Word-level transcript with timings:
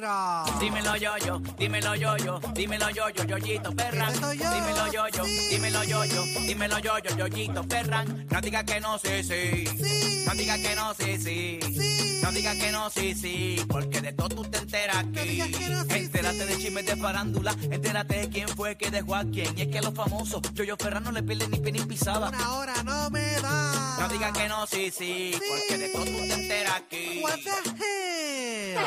Dímelo 0.00 0.96
yo 0.96 1.12
yo, 1.18 1.38
dímelo 1.58 1.94
yo 1.94 2.16
yo, 2.16 2.40
dímelo 2.54 2.88
yo 2.88 3.10
yo, 3.10 3.24
yoyito 3.24 3.70
soy 4.18 4.38
yo. 4.38 4.50
Dímelo 4.50 4.90
yo 4.90 5.08
yo, 5.08 5.24
Sí. 5.26 5.48
dímelo 5.50 5.84
yo 5.84 6.04
yo, 6.06 6.24
dímelo 6.46 6.78
yo 6.78 6.98
yo, 7.00 7.16
yoyito 7.18 7.62
Ferran. 7.64 8.26
No 8.30 8.40
digas 8.40 8.64
que 8.64 8.80
no, 8.80 8.98
sí, 8.98 9.22
sí. 9.22 9.66
Sí. 9.66 10.24
No 10.26 10.32
digas 10.32 10.58
que 10.60 10.74
no, 10.74 10.94
sí, 10.94 11.18
sí. 11.18 11.60
Sí. 11.78 12.20
No 12.22 12.32
digas 12.32 12.56
que 12.56 12.72
no, 12.72 12.88
sí, 12.88 13.14
sí. 13.14 13.62
Porque 13.68 14.00
de 14.00 14.14
todo 14.14 14.28
tú 14.36 14.42
te 14.44 14.56
enteras 14.58 15.04
No 15.04 15.20
aquí. 15.20 15.28
digas 15.28 15.48
que 15.48 15.68
no, 15.68 15.84
sí, 15.84 15.90
Entérate 15.96 16.46
de 16.46 16.56
chismes 16.56 16.86
de 16.86 16.96
farándula, 16.96 17.54
entérate 17.70 18.20
de 18.20 18.28
quién 18.30 18.48
fue 18.48 18.76
que 18.78 18.90
dejó 18.90 19.16
a 19.16 19.24
quién. 19.24 19.56
Y 19.58 19.62
es 19.62 19.68
que 19.68 19.78
a 19.80 19.82
los 19.82 19.92
famosos, 19.94 20.40
yo 20.54 20.64
yo 20.64 20.76
Ferran 20.78 21.04
no 21.04 21.12
le 21.12 21.22
pierden 21.22 21.50
ni 21.50 21.58
pie 21.58 21.72
ni 21.72 21.80
pisada. 21.80 22.30
Una 22.30 22.54
hora 22.54 22.82
no 22.84 23.10
me 23.10 23.34
da. 23.42 23.96
No 24.00 24.08
digas 24.08 24.32
que 24.32 24.48
no, 24.48 24.66
sí, 24.66 24.90
sí. 24.90 25.32
Sí. 25.34 25.40
Porque 25.46 25.76
de 25.78 25.88
todo 25.90 26.04
tú 26.06 26.10
te 26.26 26.32
enteras 26.32 26.74
aquí. 26.76 27.20
What 27.22 27.34
the 27.44 27.50
hell? 27.84 28.78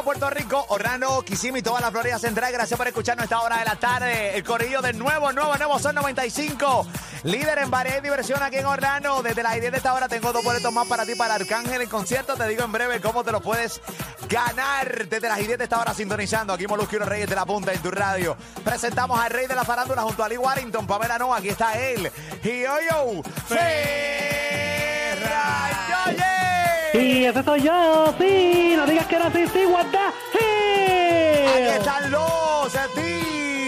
Puerto 0.00 0.30
Rico, 0.30 0.64
Orlando, 0.70 1.22
Kissimmee 1.22 1.60
toda 1.60 1.80
la 1.80 1.90
Florida 1.90 2.18
Central. 2.18 2.50
Gracias 2.52 2.78
por 2.78 2.88
escucharnos 2.88 3.24
esta 3.24 3.42
hora 3.42 3.58
de 3.58 3.66
la 3.66 3.76
tarde. 3.76 4.36
El 4.36 4.42
corrillo 4.42 4.80
de 4.80 4.94
nuevo, 4.94 5.30
nuevo, 5.32 5.54
nuevo, 5.56 5.78
son 5.78 5.94
95. 5.94 6.86
Líder 7.24 7.58
en 7.58 7.70
variedad 7.70 7.98
y 7.98 8.00
diversión 8.00 8.42
aquí 8.42 8.56
en 8.56 8.64
Orlando. 8.66 9.22
Desde 9.22 9.42
las 9.42 9.60
10 9.60 9.70
de 9.70 9.76
esta 9.76 9.92
hora 9.92 10.08
tengo 10.08 10.32
dos 10.32 10.42
boletos 10.42 10.72
más 10.72 10.86
para 10.88 11.04
ti, 11.04 11.14
para 11.14 11.34
Arcángel 11.34 11.82
en 11.82 11.88
concierto. 11.88 12.34
Te 12.34 12.48
digo 12.48 12.64
en 12.64 12.72
breve 12.72 13.00
cómo 13.00 13.22
te 13.22 13.32
lo 13.32 13.42
puedes 13.42 13.80
ganar. 14.28 15.06
Desde 15.08 15.28
las 15.28 15.38
10 15.38 15.58
de 15.58 15.64
esta 15.64 15.78
hora 15.78 15.92
sintonizando 15.92 16.54
aquí 16.54 16.66
los 16.66 17.08
Reyes 17.08 17.28
de 17.28 17.34
la 17.34 17.44
Punta 17.44 17.72
en 17.72 17.82
tu 17.82 17.90
radio. 17.90 18.36
Presentamos 18.64 19.20
al 19.20 19.30
rey 19.30 19.46
de 19.46 19.54
la 19.54 19.64
farándula 19.64 20.02
junto 20.02 20.24
a 20.24 20.28
Lee 20.28 20.38
Warrington, 20.38 20.86
Pamela 20.86 21.18
Noa. 21.18 21.38
Aquí 21.38 21.50
está 21.50 21.78
él. 21.78 22.10
Yo, 22.42 22.52
yo, 22.90 23.22
Ferra. 23.46 23.72
Y 26.94 27.24
ese 27.24 27.42
soy 27.42 27.62
yo, 27.62 28.14
sí, 28.20 28.74
no 28.76 28.86
digas 28.86 29.06
que 29.06 29.16
era 29.16 29.28
así, 29.28 29.46
sí, 29.46 29.64
what 29.64 29.86
the 29.86 29.98
Aquí 31.48 31.78
están 31.78 32.10
los 32.10 32.70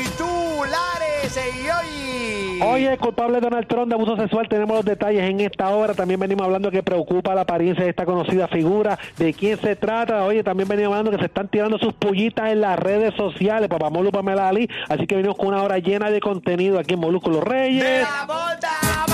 titulares 0.07 1.37
y 1.37 1.71
hoy. 1.71 2.61
Oye, 2.63 2.93
el 2.93 2.99
culpable 2.99 3.41
Donald 3.41 3.67
Trump 3.67 3.89
de 3.89 3.95
abuso 3.95 4.17
sexual, 4.17 4.47
tenemos 4.49 4.77
los 4.77 4.85
detalles 4.85 5.23
en 5.23 5.41
esta 5.41 5.71
hora. 5.71 5.95
También 5.95 6.21
venimos 6.21 6.45
hablando 6.45 6.71
que 6.71 6.83
preocupa 6.83 7.35
la 7.35 7.41
apariencia 7.43 7.85
de 7.85 7.91
esta 7.91 8.05
conocida 8.05 8.47
figura, 8.49 8.99
de 9.17 9.33
quién 9.33 9.59
se 9.59 9.75
trata. 9.75 10.25
Oye, 10.25 10.43
también 10.43 10.69
venimos 10.69 10.93
hablando 10.93 11.11
que 11.11 11.19
se 11.19 11.27
están 11.27 11.49
tirando 11.49 11.79
sus 11.79 11.95
pullitas 11.95 12.53
en 12.53 12.61
las 12.61 12.79
redes 12.79 13.15
sociales, 13.15 13.69
papá 13.69 13.89
Molu, 13.91 14.11
Pamela 14.11 14.49
Ali. 14.49 14.69
Así 14.89 15.07
que 15.07 15.17
venimos 15.17 15.37
con 15.39 15.49
una 15.49 15.63
hora 15.63 15.79
llena 15.79 16.11
de 16.11 16.21
contenido 16.21 16.79
aquí 16.79 16.93
en 16.95 17.01
Molusco 17.01 17.31
Los 17.31 17.41
de 17.41 17.51
Reyes. 17.51 18.03
la 18.03 19.14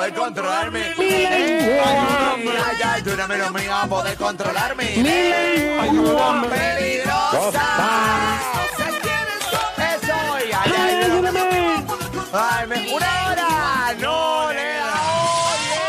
poder 0.00 0.14
controlarme. 0.14 0.94
Ay, 0.96 2.82
ayúdame, 2.82 3.34
Dios 3.36 3.52
mío, 3.52 3.76
a 3.76 3.86
poder 3.86 4.16
controlarme. 4.16 4.96
Lengua. 4.96 6.46
peligrosa. 6.48 7.66
Eso, 9.76 10.14
ay, 10.34 10.50
ay, 10.52 10.52
Ay, 10.54 10.72
ay, 10.78 11.04
ayúdame. 11.04 11.84
Ay, 12.32 12.66
me, 12.66 12.94
una 12.94 13.26
hora, 13.26 13.94
no 13.98 14.52
le 14.52 14.74
da 14.74 15.00
oye. 15.52 15.84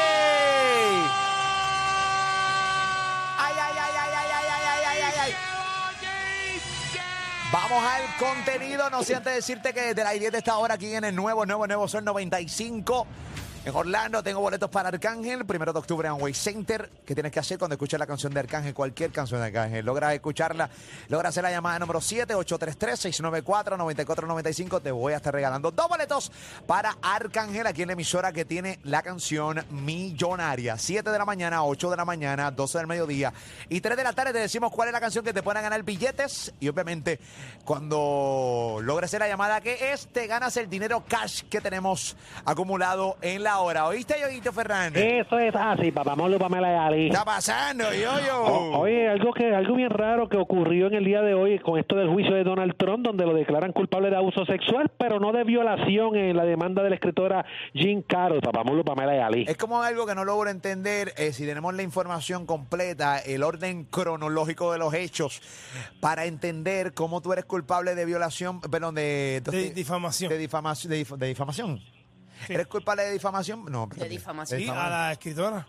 Ay, 3.38 3.56
ay, 3.56 3.78
ay, 3.78 3.96
ay, 3.96 4.12
ay, 4.18 4.30
ay, 4.36 4.64
ay, 4.68 4.84
ay, 4.88 5.02
ay, 5.04 5.16
ay. 5.22 5.36
Vamos 7.54 7.82
al 7.82 8.18
contenido, 8.18 8.90
no 8.90 8.98
antes 8.98 9.24
decirte 9.24 9.74
que 9.74 9.82
desde 9.82 10.04
las 10.04 10.20
10 10.20 10.32
de 10.34 10.38
esta 10.38 10.58
hora 10.58 10.74
aquí 10.74 10.94
en 10.94 11.06
el 11.06 11.16
nuevo, 11.16 11.46
nuevo, 11.46 11.66
nuevo 11.66 11.88
Sol 11.88 12.04
95. 12.04 13.08
En 13.64 13.76
Orlando 13.76 14.24
tengo 14.24 14.40
boletos 14.40 14.72
para 14.72 14.90
Arcángel, 14.90 15.46
primero 15.46 15.72
de 15.72 15.78
octubre 15.78 16.08
en 16.08 16.20
Way 16.20 16.34
Center. 16.34 16.90
¿Qué 17.06 17.14
tienes 17.14 17.32
que 17.32 17.40
hacer 17.40 17.60
cuando 17.60 17.76
escuches 17.76 18.00
la 18.00 18.08
canción 18.08 18.34
de 18.34 18.40
Arcángel? 18.40 18.74
Cualquier 18.74 19.12
canción 19.12 19.40
de 19.40 19.46
Arcángel. 19.46 19.86
Logras 19.86 20.16
escucharla, 20.16 20.68
logras 21.10 21.30
hacer 21.30 21.44
la 21.44 21.52
llamada 21.52 21.78
número 21.78 22.00
7-833-694-9495. 22.00 24.82
Te 24.82 24.90
voy 24.90 25.14
a 25.14 25.18
estar 25.18 25.32
regalando 25.32 25.70
dos 25.70 25.88
boletos 25.88 26.32
para 26.66 26.98
Arcángel 27.04 27.68
aquí 27.68 27.84
en 27.84 27.90
la 27.90 27.94
emisora 27.94 28.34
que 28.34 28.46
tiene 28.46 28.80
la 28.82 29.04
canción 29.04 29.64
Millonaria. 29.70 30.80
7 30.80 31.12
de 31.12 31.18
la 31.20 31.26
mañana, 31.26 31.64
8 31.64 31.92
de 31.92 31.98
la 31.98 32.06
mañana, 32.06 32.50
12 32.50 32.80
del 32.80 32.88
mediodía 32.88 33.32
y 33.70 33.80
3 33.80 33.96
de 33.96 34.04
la 34.04 34.14
tarde 34.14 34.34
te 34.34 34.40
decimos 34.40 34.72
cuál 34.72 34.88
es 34.88 34.94
la 34.94 35.00
canción 35.00 35.24
que 35.24 35.34
te 35.34 35.44
pueden 35.44 35.62
ganar 35.62 35.84
billetes. 35.84 36.52
Y 36.60 36.68
obviamente, 36.68 37.20
cuando 37.64 38.80
logres 38.82 39.10
hacer 39.10 39.20
la 39.20 39.28
llamada 39.28 39.62
que 39.62 39.94
es, 39.94 40.08
te 40.08 40.26
ganas 40.26 40.58
el 40.58 40.68
dinero 40.68 41.04
cash 41.08 41.44
que 41.44 41.62
tenemos 41.62 42.18
acumulado 42.44 43.18
en 43.22 43.44
la 43.44 43.51
hora. 43.60 43.86
¿Oíste, 43.88 44.16
Yoguito 44.22 44.52
Fernández? 44.52 45.26
Eso 45.26 45.38
es 45.40 45.54
así, 45.56 45.92
papá 45.92 46.16
Molu, 46.16 46.38
Pamela 46.40 46.86
Ali. 46.86 47.04
¿Qué 47.04 47.08
está 47.10 47.26
pasando, 47.26 47.86
yo, 47.94 48.12
yo? 48.26 48.42
O- 48.44 48.80
Oye, 48.80 49.08
algo 49.10 49.34
que 49.34 49.54
algo 49.54 49.76
bien 49.76 49.90
raro 49.90 50.28
que 50.30 50.38
ocurrió 50.38 50.88
en 50.88 50.94
el 50.96 51.06
día 51.06 51.22
de 51.22 51.34
hoy 51.34 51.60
con 51.60 51.80
esto 51.80 51.96
del 51.96 52.10
juicio 52.10 52.34
de 52.36 52.44
Donald 52.44 52.76
Trump, 52.78 53.06
donde 53.06 53.26
lo 53.26 53.34
declaran 53.34 53.72
culpable 53.74 54.10
de 54.10 54.16
abuso 54.16 54.46
sexual, 54.46 54.92
pero 54.98 55.20
no 55.20 55.32
de 55.32 55.44
violación 55.44 56.16
en 56.16 56.36
la 56.38 56.44
demanda 56.46 56.82
de 56.84 56.90
la 56.90 56.96
escritora 56.96 57.46
Jean 57.74 58.02
Carroll, 58.02 58.42
Papamulo, 58.42 58.84
Pamela 58.84 59.16
y 59.16 59.20
Ali. 59.20 59.46
Es 59.48 59.58
como 59.58 59.82
algo 59.84 60.06
que 60.06 60.16
no 60.16 60.24
logro 60.26 60.50
entender 60.50 61.14
eh, 61.18 61.34
si 61.34 61.46
tenemos 61.46 61.74
la 61.74 61.84
información 61.84 62.46
completa, 62.46 63.20
el 63.20 63.44
orden 63.44 63.86
cronológico 63.86 64.72
de 64.72 64.80
los 64.80 64.94
hechos, 64.94 65.42
para 66.00 66.26
entender 66.26 66.94
cómo 66.94 67.22
tú 67.22 67.34
eres 67.34 67.46
culpable 67.46 67.96
de 67.96 68.06
violación, 68.06 68.62
perdón, 68.62 68.96
de, 68.96 69.42
De 69.46 69.72
difamación. 69.72 70.30
De, 70.30 70.38
difamación. 70.38 70.92
De, 70.92 71.06
dif- 71.06 71.18
de 71.18 71.28
difamación. 71.28 71.80
¿Eres 72.50 72.68
culpable 72.68 73.04
de 73.04 73.12
difamación? 73.12 73.66
No. 73.66 73.88
De 73.96 74.10
difamación. 74.10 74.60
Sí, 74.62 74.68
a 74.68 74.90
la 74.90 75.12
escritora. 75.14 75.68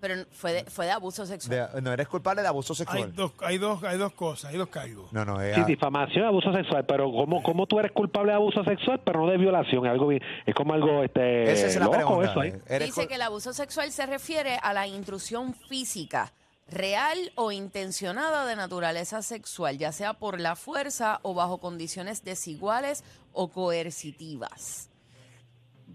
Pero 0.00 0.14
fue 0.30 0.52
de, 0.52 0.64
fue 0.70 0.84
de 0.86 0.92
abuso 0.92 1.26
sexual. 1.26 1.70
De- 1.74 1.82
no, 1.82 1.92
eres 1.92 2.06
culpable 2.06 2.40
de 2.42 2.46
abuso 2.46 2.72
Hay 2.72 2.76
sexual. 2.76 3.12
dos, 3.16 3.32
hay 3.40 3.58
dos, 3.58 3.82
hay 3.82 3.98
dos 3.98 4.12
cosas, 4.12 4.52
hay 4.52 4.56
dos 4.56 4.68
cargos. 4.68 5.12
No, 5.12 5.24
no, 5.24 5.40
es 5.42 5.56
Sí, 5.56 5.64
difamación, 5.64 6.24
abuso 6.24 6.52
sexual, 6.52 6.86
pero 6.86 7.10
¿cómo, 7.10 7.42
cómo 7.42 7.66
tú 7.66 7.80
eres 7.80 7.90
culpable 7.90 8.30
de 8.30 8.36
abuso 8.36 8.62
sexual, 8.62 9.02
pero 9.04 9.24
no 9.24 9.26
de 9.32 9.36
violación? 9.38 9.84
Es 9.86 9.90
algo 9.90 10.06
bien, 10.06 10.22
es 10.46 10.54
como 10.54 10.72
algo 10.74 11.02
este 11.02 11.50
esa 11.50 11.66
es 11.66 11.74
la 11.76 11.86
loco 11.86 11.96
pregunta. 11.96 12.30
eso 12.30 12.40
ahí. 12.42 12.52
¿Eres 12.68 12.86
Dice 12.90 13.02
cul- 13.02 13.08
que 13.08 13.14
el 13.16 13.22
abuso 13.22 13.52
sexual 13.52 13.90
se 13.90 14.06
refiere 14.06 14.56
a 14.62 14.72
la 14.72 14.86
intrusión 14.86 15.52
física 15.68 16.32
real 16.70 17.18
o 17.34 17.50
intencionada 17.50 18.46
de 18.46 18.54
naturaleza 18.54 19.20
sexual, 19.22 19.78
ya 19.78 19.90
sea 19.90 20.12
por 20.14 20.38
la 20.38 20.54
fuerza 20.54 21.18
o 21.22 21.34
bajo 21.34 21.58
condiciones 21.58 22.22
desiguales 22.22 23.02
o 23.32 23.48
coercitivas. 23.48 24.90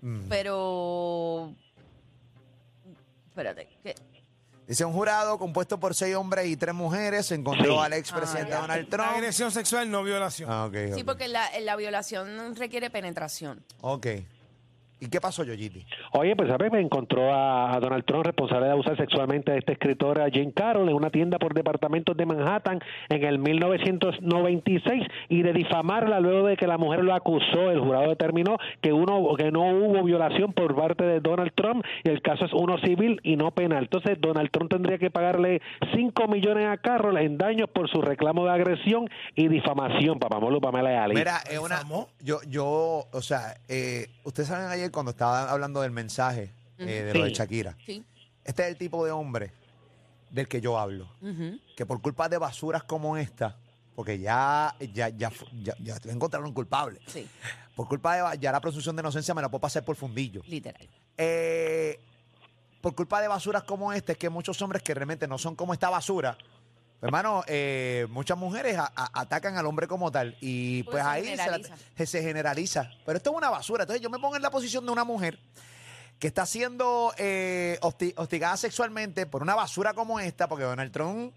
Mm. 0.04 0.28
Pero... 0.30 1.54
Espérate, 3.30 3.68
¿qué? 3.82 3.96
Dice 4.68 4.86
un 4.86 4.94
jurado 4.94 5.38
compuesto 5.38 5.80
por 5.80 5.94
seis 5.96 6.16
hombres 6.16 6.48
y 6.48 6.56
tres 6.56 6.74
mujeres 6.76 7.32
encontró 7.32 7.74
Sí. 7.74 7.80
al 7.80 7.94
expresidente 7.94 8.54
Ah, 8.54 8.56
ya. 8.56 8.62
Donald 8.62 8.90
Trump. 8.90 9.10
Agresión 9.16 9.52
sexual, 9.52 9.90
no 9.90 10.04
violación. 10.04 10.50
Ah, 10.52 10.66
ok, 10.66 10.76
Sí, 10.94 11.02
ok. 11.02 11.06
porque 11.06 11.28
la, 11.28 11.50
la 11.62 11.76
violación 11.76 12.56
requiere 12.56 12.90
penetración. 12.90 13.64
Ok. 13.82 14.08
¿Y 15.04 15.10
qué 15.10 15.20
pasó, 15.20 15.44
Yoyiti? 15.44 15.86
Oye, 16.14 16.34
pues 16.34 16.48
sabes, 16.48 16.72
me 16.72 16.80
encontró 16.80 17.34
a, 17.34 17.78
Donald 17.82 18.06
Trump 18.06 18.26
responsable 18.26 18.68
de 18.68 18.72
abusar 18.72 18.96
sexualmente 18.96 19.52
a 19.52 19.58
esta 19.58 19.74
escritora 19.74 20.30
Jane 20.32 20.54
Carroll 20.54 20.88
en 20.88 20.96
una 20.96 21.10
tienda 21.10 21.38
por 21.40 21.54
departamentos 21.54 22.16
de 22.16 22.26
Manhattan 22.26 22.80
en 23.10 23.24
el 23.26 23.38
1996 23.38 25.04
y 25.28 25.42
de 25.42 25.52
difamarla 25.52 26.22
luego 26.22 26.48
de 26.48 26.56
que 26.56 26.68
la 26.68 26.78
mujer 26.78 27.04
lo 27.04 27.14
acusó. 27.14 27.70
El 27.70 27.82
jurado 27.82 28.08
determinó 28.08 28.58
que 28.82 28.94
uno 28.94 29.36
que 29.36 29.52
no 29.52 29.74
hubo 29.74 30.04
violación 30.04 30.54
por 30.54 30.74
parte 30.74 31.04
de 31.04 31.20
Donald 31.20 31.52
Trump 31.54 31.84
y 32.06 32.10
el 32.10 32.22
caso 32.22 32.46
es 32.46 32.54
uno 32.54 32.78
civil 32.78 33.20
y 33.24 33.36
no 33.36 33.52
penal. 33.52 33.84
Entonces 33.84 34.22
Donald 34.22 34.52
Trump 34.52 34.72
tendría 34.72 34.98
que 34.98 35.12
pagarle 35.12 35.62
5 35.94 36.28
millones 36.30 36.68
a 36.68 36.78
Carroll 36.78 37.18
en 37.18 37.38
daños 37.38 37.70
por 37.70 37.90
su 37.90 38.02
reclamo 38.02 38.46
de 38.46 38.52
agresión 38.52 39.10
y 39.36 39.50
difamación. 39.50 40.18
Papamolo, 40.18 40.62
Pamela 40.62 40.94
y 40.94 40.96
Ali. 40.96 41.16
Mira, 41.16 41.42
es 41.50 41.60
una. 41.60 41.82
Yo, 42.22 42.40
yo, 42.48 43.06
o 43.12 43.22
sea, 43.22 43.58
eh, 43.68 44.08
ustedes 44.24 44.48
saben 44.48 44.68
ayer 44.68 44.93
cuando 44.94 45.12
estaba 45.12 45.52
hablando 45.52 45.82
del 45.82 45.92
mensaje 45.92 46.54
eh, 46.78 46.86
de 46.86 47.14
lo 47.14 47.24
de 47.26 47.30
Sí. 47.32 47.36
Shakira. 47.36 47.76
Sí. 47.86 48.04
Este 48.46 48.62
es 48.64 48.70
el 48.70 48.78
tipo 48.78 49.04
de 49.06 49.12
hombre 49.12 49.52
del 50.30 50.48
que 50.48 50.62
yo 50.62 50.80
hablo. 50.80 51.10
Ujú. 51.22 51.60
Que 51.76 51.86
por 51.86 52.02
culpa 52.02 52.30
de 52.30 52.38
basuras 52.38 52.84
como 52.84 53.18
esta, 53.18 53.58
porque 53.96 54.18
ya, 54.20 54.74
ya, 54.94 55.10
ya, 55.10 55.32
ya, 55.62 55.76
ya 55.80 55.96
encontraron 56.06 56.54
culpable. 56.54 57.00
Sí, 57.08 57.28
Por 57.76 57.88
culpa 57.88 58.16
de 58.16 58.22
ba- 58.22 58.36
ya 58.36 58.52
la 58.52 58.62
presunción 58.62 58.96
de 58.96 59.02
inocencia 59.02 59.34
me 59.34 59.42
la 59.42 59.50
puedo 59.50 59.62
pasar 59.62 59.84
por 59.84 59.96
fundillo. 59.96 60.42
literal. 60.48 60.88
Eh, 61.18 62.00
por 62.82 62.96
culpa 62.96 63.22
de 63.22 63.28
basuras 63.28 63.64
como 63.64 63.94
este, 63.94 64.12
es 64.14 64.18
que 64.18 64.30
muchos 64.30 64.62
hombres 64.62 64.82
que 64.84 64.94
realmente 64.94 65.28
no 65.28 65.38
son 65.38 65.56
como 65.56 65.74
esta 65.74 65.90
basura, 65.90 66.38
hermano, 67.08 67.44
eh, 67.48 68.08
muchas 68.10 68.38
mujeres 68.38 68.78
a- 68.78 68.92
a- 68.96 69.22
atacan 69.22 69.58
al 69.58 69.66
hombre 69.66 69.88
como 69.88 70.12
tal. 70.12 70.38
Y 70.42 70.84
pues 70.84 71.04
se 71.04 71.10
ahí 71.10 71.24
se, 71.26 71.36
la- 71.36 71.44
generaliza. 71.44 71.76
se- 71.98 72.06
se 72.06 72.22
generaliza. 72.22 72.92
Pero 73.06 73.18
esto 73.18 73.32
es 73.32 73.36
una 73.38 73.50
basura. 73.50 73.84
Entonces 73.84 74.02
yo 74.02 74.10
me 74.10 74.20
pongo 74.20 74.36
en 74.36 74.42
la 74.42 74.50
posición 74.52 74.86
de 74.86 74.92
una 74.92 75.04
mujer 75.04 75.38
que 76.20 76.28
está 76.28 76.46
siendo 76.46 77.14
eh, 77.18 77.78
hosti- 77.82 78.14
hostigada 78.16 78.56
sexualmente 78.58 79.26
por 79.26 79.42
una 79.42 79.56
basura 79.56 79.94
como 79.94 80.20
esta, 80.20 80.48
porque 80.48 80.64
Donald 80.64 80.92
Trump, 80.92 81.34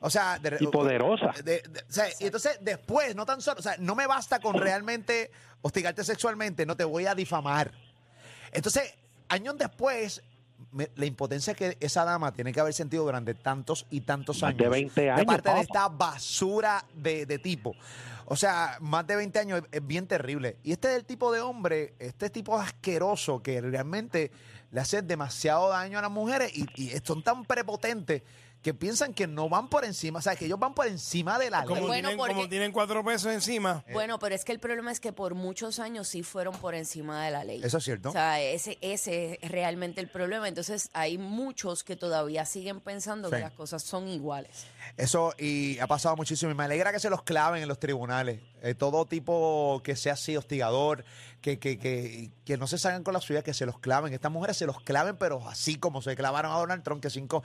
o 0.00 0.10
sea, 0.10 0.38
de- 0.38 0.58
Y 0.60 0.66
poderosa. 0.68 1.32
de- 1.42 1.62
de- 1.62 1.80
o 1.88 1.92
sea, 1.92 2.06
y 2.20 2.26
entonces 2.26 2.58
después, 2.60 3.16
no 3.16 3.26
tan 3.26 3.40
solo, 3.40 3.58
o 3.58 3.62
sea, 3.62 3.74
no 3.78 3.96
me 3.96 4.06
basta 4.06 4.38
con 4.40 4.54
realmente 4.54 5.32
hostigarte 5.62 6.04
sexualmente, 6.04 6.64
no 6.66 6.76
te 6.76 6.84
voy 6.84 7.06
a 7.06 7.14
difamar. 7.16 7.72
Entonces, 8.52 8.94
años 9.28 9.58
después, 9.58 10.22
me- 10.72 10.90
la 10.96 11.06
impotencia 11.06 11.54
que 11.54 11.76
esa 11.80 12.04
dama 12.04 12.32
tiene 12.32 12.52
que 12.52 12.60
haber 12.60 12.72
sentido 12.74 13.04
durante 13.04 13.34
tantos 13.34 13.86
y 13.90 14.00
tantos 14.02 14.42
Más 14.42 14.50
años. 14.50 14.58
de 14.62 14.68
20 14.68 15.10
años, 15.10 15.24
parte 15.26 15.48
de 15.48 15.54
papá. 15.54 15.60
esta 15.62 15.88
basura 15.88 16.84
de, 16.94 17.26
de 17.26 17.38
tipo. 17.38 17.74
O 18.26 18.36
sea, 18.36 18.76
más 18.80 19.06
de 19.06 19.16
20 19.16 19.38
años 19.38 19.58
es, 19.60 19.80
es 19.80 19.86
bien 19.86 20.06
terrible. 20.06 20.56
Y 20.62 20.72
este 20.72 20.88
es 20.90 20.96
el 20.96 21.04
tipo 21.06 21.32
de 21.32 21.40
hombre, 21.40 21.94
este 21.98 22.28
tipo 22.30 22.58
asqueroso 22.58 23.42
que 23.42 23.60
realmente 23.60 24.30
le 24.70 24.80
hace 24.80 25.00
demasiado 25.00 25.70
daño 25.70 25.98
a 25.98 26.02
las 26.02 26.10
mujeres 26.10 26.52
y, 26.54 26.66
y 26.80 26.90
son 27.02 27.22
tan 27.22 27.44
prepotentes 27.46 28.22
que 28.62 28.74
piensan 28.74 29.14
que 29.14 29.26
no 29.28 29.48
van 29.48 29.68
por 29.68 29.84
encima, 29.84 30.18
o 30.18 30.22
sea, 30.22 30.34
que 30.34 30.46
ellos 30.46 30.58
van 30.58 30.74
por 30.74 30.86
encima 30.88 31.38
de 31.38 31.48
la 31.48 31.60
ley. 31.60 31.68
Como, 31.68 31.80
Bueno, 31.86 31.92
tienen, 32.08 32.16
porque- 32.18 32.34
como 32.34 32.48
tienen 32.48 32.72
cuatro 32.72 33.04
pesos 33.04 33.32
encima. 33.32 33.84
Bueno, 33.92 34.18
pero 34.18 34.34
es 34.34 34.44
que 34.44 34.50
el 34.52 34.58
problema 34.58 34.90
es 34.90 34.98
que 34.98 35.12
por 35.12 35.34
muchos 35.34 35.78
años 35.78 36.08
sí 36.08 36.22
fueron 36.24 36.56
por 36.56 36.74
encima 36.74 37.24
de 37.24 37.30
la 37.30 37.44
ley. 37.44 37.60
Eso 37.62 37.78
es 37.78 37.84
cierto. 37.84 38.08
O 38.08 38.12
sea, 38.12 38.40
ese, 38.40 38.76
ese 38.80 39.38
es 39.40 39.50
realmente 39.50 40.00
el 40.00 40.08
problema. 40.08 40.48
Entonces, 40.48 40.90
hay 40.92 41.18
muchos 41.18 41.84
que 41.84 41.94
todavía 41.96 42.44
siguen 42.46 42.80
pensando 42.80 43.28
Sí. 43.28 43.36
que 43.36 43.40
las 43.42 43.52
cosas 43.52 43.82
son 43.84 44.08
iguales. 44.08 44.66
Eso 44.96 45.32
y 45.38 45.78
ha 45.78 45.86
pasado 45.86 46.16
muchísimo. 46.16 46.50
Y 46.50 46.54
me 46.54 46.64
alegra 46.64 46.92
que 46.92 46.98
se 47.00 47.10
los 47.10 47.22
claven 47.22 47.62
en 47.62 47.68
los 47.68 47.78
tribunales. 47.78 48.40
Eh, 48.62 48.74
todo 48.74 49.06
tipo 49.06 49.80
que 49.84 49.94
sea 49.94 50.14
así, 50.14 50.36
hostigador, 50.36 51.04
que, 51.40 51.60
que, 51.60 51.78
que, 51.78 52.32
que 52.44 52.56
no 52.56 52.66
se 52.66 52.76
salgan 52.76 53.04
con 53.04 53.14
la 53.14 53.20
suya, 53.20 53.42
que 53.44 53.54
se 53.54 53.66
los 53.66 53.78
claven. 53.78 54.12
Estas 54.12 54.32
mujeres 54.32 54.56
se 54.56 54.66
los 54.66 54.80
claven, 54.80 55.16
pero 55.16 55.48
así 55.48 55.76
como 55.76 56.02
se 56.02 56.16
clavaron 56.16 56.50
a 56.50 56.56
Donald 56.58 56.82
Trump, 56.82 57.00
que 57.00 57.08
5 57.10 57.42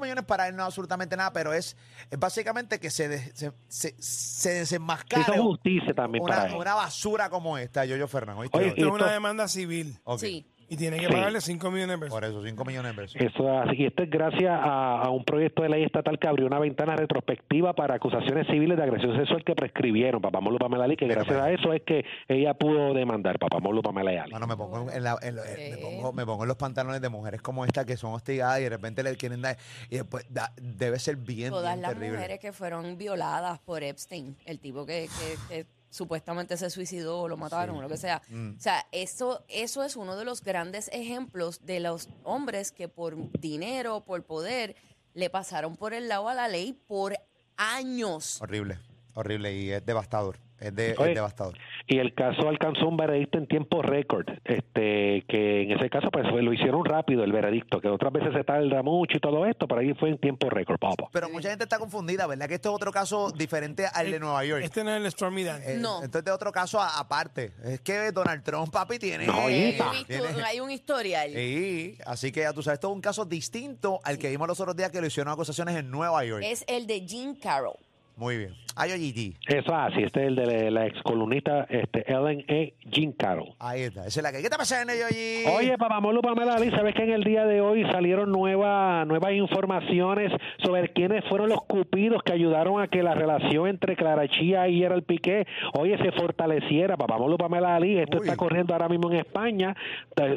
millones 0.00 0.24
para 0.24 0.43
es 0.48 0.58
absolutamente 0.58 1.16
nada, 1.16 1.32
pero 1.32 1.52
es, 1.52 1.76
es 2.10 2.18
básicamente 2.18 2.78
que 2.80 2.90
se, 2.90 3.08
de- 3.08 3.32
se, 3.34 3.52
se, 3.68 3.94
se 4.00 4.50
desenmascare 4.50 5.38
justicia 5.38 5.94
también 5.94 6.22
una, 6.24 6.34
para 6.36 6.56
una 6.56 6.74
basura 6.74 7.30
como 7.30 7.58
esta, 7.58 7.84
Yoyo 7.84 8.08
Fernández. 8.08 8.50
Oye, 8.52 8.68
Esto 8.68 8.86
es 8.86 8.92
una 8.92 9.10
demanda 9.12 9.48
civil. 9.48 9.98
Ok. 10.04 10.20
Sí. 10.20 10.46
Y 10.68 10.76
tiene 10.76 10.98
que 10.98 11.06
Sí. 11.06 11.12
pagarle 11.12 11.40
5 11.40 11.70
millones 11.70 11.96
de 11.96 11.98
pesos. 12.06 12.14
Por 12.14 12.24
eso, 12.24 12.42
5 12.42 12.64
millones 12.64 12.96
de 12.96 13.02
pesos. 13.02 13.16
Eso 13.20 13.52
es 13.62 13.68
así. 13.68 13.76
Y 13.82 13.86
esto 13.86 14.02
es 14.02 14.10
gracias 14.10 14.50
a, 14.50 15.02
a 15.02 15.10
un 15.10 15.24
proyecto 15.24 15.62
de 15.62 15.68
ley 15.68 15.84
estatal 15.84 16.18
que 16.18 16.28
abrió 16.28 16.46
una 16.46 16.58
ventana 16.58 16.96
retrospectiva 16.96 17.74
para 17.74 17.94
acusaciones 17.96 18.46
civiles 18.46 18.76
de 18.76 18.82
agresión 18.82 19.16
sexual 19.16 19.44
que 19.44 19.54
prescribieron. 19.54 20.20
Papá 20.22 20.40
Molo 20.40 20.58
Pamela 20.58 20.84
Ali, 20.84 20.96
que 20.96 21.04
Mira, 21.06 21.16
gracias 21.22 21.40
a 21.40 21.50
eso 21.52 21.72
es 21.72 21.82
que 21.82 22.04
ella 22.28 22.54
pudo 22.54 22.94
demandar. 22.94 23.38
Papá 23.38 23.58
Molo 23.60 23.82
Pamela 23.82 24.22
Ali. 24.22 24.32
Mano, 24.32 24.46
me 24.46 24.56
pongo 24.56 24.90
en, 24.90 25.02
la- 25.04 25.18
en 25.22 25.34
Sí. 25.36 25.70
me, 25.72 25.76
pongo, 25.78 26.12
me 26.12 26.24
pongo 26.26 26.42
en 26.44 26.48
los 26.48 26.56
pantalones 26.56 27.00
de 27.00 27.08
mujeres 27.08 27.42
como 27.42 27.64
esta 27.64 27.84
que 27.84 27.96
son 27.96 28.12
hostigadas 28.14 28.60
y 28.60 28.64
de 28.64 28.70
repente 28.70 29.02
le 29.02 29.14
quieren 29.16 29.42
dar. 29.42 29.56
Y 29.90 29.96
después 29.96 30.24
da- 30.32 30.52
debe 30.60 30.98
ser 30.98 31.16
bien, 31.16 31.50
Todas 31.50 31.74
bien 31.74 31.82
las 31.82 31.92
terrible. 31.92 32.16
mujeres 32.16 32.38
que 32.40 32.52
fueron 32.52 32.96
violadas 32.96 33.58
por 33.60 33.82
Epstein, 33.82 34.36
el 34.46 34.58
tipo 34.60 34.86
que, 34.86 35.08
que- 35.48 35.54
que 35.62 35.66
supuestamente 35.94 36.56
se 36.56 36.70
suicidó 36.70 37.20
o 37.20 37.28
lo 37.28 37.36
mataron 37.36 37.76
o 37.76 37.82
lo 37.82 37.88
que 37.88 37.96
sea. 37.96 38.20
Mm. 38.28 38.56
O 38.56 38.60
sea, 38.60 38.84
eso, 38.90 39.44
eso 39.46 39.84
es 39.84 39.94
uno 39.94 40.16
de 40.16 40.24
los 40.24 40.42
grandes 40.42 40.88
ejemplos 40.92 41.64
de 41.64 41.78
los 41.78 42.08
hombres 42.24 42.72
que 42.72 42.88
por 42.88 43.16
dinero, 43.38 44.00
por 44.00 44.24
poder, 44.24 44.74
le 45.14 45.30
pasaron 45.30 45.76
por 45.76 45.94
el 45.94 46.08
lado 46.08 46.28
a 46.28 46.34
la 46.34 46.48
ley 46.48 46.72
por 46.72 47.16
años. 47.56 48.42
Horrible, 48.42 48.80
horrible 49.14 49.54
y 49.56 49.70
es 49.70 49.86
devastador. 49.86 50.38
Es, 50.58 50.74
de- 50.74 50.90
es 50.90 50.98
devastador. 50.98 51.56
Y 51.86 51.98
el 51.98 52.14
caso 52.14 52.48
alcanzó 52.48 52.88
un 52.88 52.96
veredicto 52.96 53.36
en 53.36 53.46
tiempo 53.46 53.82
récord, 53.82 54.26
este, 54.44 55.22
que 55.28 55.62
en 55.64 55.72
ese 55.72 55.90
caso 55.90 56.08
pues 56.10 56.26
fue- 56.30 56.42
lo 56.42 56.52
hicieron 56.52 56.82
rápido 56.84 57.24
el 57.24 57.32
veredicto, 57.32 57.78
que 57.80 57.88
otras 57.88 58.10
veces 58.10 58.32
se 58.32 58.42
tarda 58.42 58.82
mucho 58.82 59.18
y 59.18 59.20
todo 59.20 59.44
esto, 59.44 59.68
pero 59.68 59.80
ahí 59.82 59.92
fue 59.94 60.08
en 60.08 60.18
tiempo 60.18 60.48
récord, 60.48 60.78
papá. 60.78 61.08
Pero 61.12 61.28
mucha 61.28 61.50
gente 61.50 61.64
está 61.64 61.78
confundida, 61.78 62.26
¿verdad? 62.26 62.48
Que 62.48 62.54
esto 62.54 62.70
es 62.70 62.74
otro 62.76 62.90
caso 62.90 63.30
diferente 63.32 63.84
al 63.92 64.10
de 64.10 64.18
Nueva 64.18 64.44
York. 64.46 64.62
Este 64.64 64.82
no 64.82 64.90
es 64.94 65.04
el 65.04 65.10
Stormy 65.10 65.44
Daniels. 65.44 65.72
Eh, 65.74 65.78
No. 65.78 66.02
Esto 66.02 66.18
es 66.20 66.24
de 66.24 66.30
otro 66.30 66.50
caso 66.52 66.80
a- 66.80 66.98
aparte. 66.98 67.52
Es 67.62 67.80
que 67.80 68.12
Donald 68.12 68.42
Trump, 68.42 68.72
papi, 68.72 68.98
tiene. 68.98 69.26
No, 69.26 69.48
Eh, 69.50 69.76
tiene- 70.06 70.24
hay 70.46 70.60
un 70.60 70.70
historial. 70.70 71.30
Sí, 71.32 71.98
así 72.06 72.32
que 72.32 72.40
ya 72.40 72.52
tú 72.54 72.62
sabes, 72.62 72.78
esto 72.78 72.88
es 72.88 72.94
un 72.94 73.00
caso 73.02 73.26
distinto 73.26 74.00
al 74.04 74.16
que 74.18 74.30
vimos 74.30 74.48
los 74.48 74.58
otros 74.58 74.74
días 74.74 74.90
que 74.90 75.02
le 75.02 75.08
hicieron 75.08 75.30
acusaciones 75.32 75.76
en 75.76 75.90
Nueva 75.90 76.24
York. 76.24 76.42
Es 76.46 76.64
el 76.66 76.86
de 76.86 77.04
Jean 77.06 77.34
Carroll. 77.34 77.76
Muy 78.16 78.38
bien. 78.38 78.54
Oye, 78.76 79.32
Eso 79.46 79.66
es 79.66 79.70
así, 79.70 80.02
este 80.02 80.22
es 80.22 80.26
el 80.28 80.34
de 80.36 80.70
la 80.70 80.86
ex 80.86 81.00
columnista 81.02 81.64
este, 81.68 82.04
Ellen 82.12 82.44
A. 82.48 82.88
Jean 82.90 83.12
Carroll. 83.12 83.54
Ahí 83.60 83.82
está. 83.82 84.06
Esa 84.06 84.20
es 84.20 84.22
la 84.22 84.32
que. 84.32 84.38
¿Qué 84.38 84.44
está 84.44 84.56
pasando, 84.56 84.92
Yoyi? 84.92 85.44
Oye, 85.46 85.78
Papamolo 85.78 86.20
Pamela 86.20 86.54
Ali, 86.54 86.70
¿sabes 86.70 86.94
que 86.94 87.04
en 87.04 87.12
el 87.12 87.22
día 87.22 87.44
de 87.44 87.60
hoy 87.60 87.84
salieron 87.92 88.32
nueva, 88.32 89.04
nuevas 89.04 89.32
informaciones 89.32 90.32
sobre 90.64 90.92
quiénes 90.92 91.24
fueron 91.28 91.48
los 91.50 91.62
cupidos 91.62 92.22
que 92.24 92.32
ayudaron 92.32 92.82
a 92.82 92.88
que 92.88 93.02
la 93.02 93.14
relación 93.14 93.68
entre 93.68 93.94
Clara 93.94 94.28
Chía 94.28 94.66
y 94.68 94.78
Gerald 94.78 95.04
Piqué, 95.04 95.46
oye, 95.74 95.96
se 95.98 96.10
fortaleciera? 96.10 96.96
Papamolo 96.96 97.36
Pamela 97.38 97.76
Ali, 97.76 97.98
esto 97.98 98.18
Uy. 98.18 98.24
está 98.24 98.36
corriendo 98.36 98.74
ahora 98.74 98.88
mismo 98.88 99.10
en 99.10 99.18
España 99.18 99.76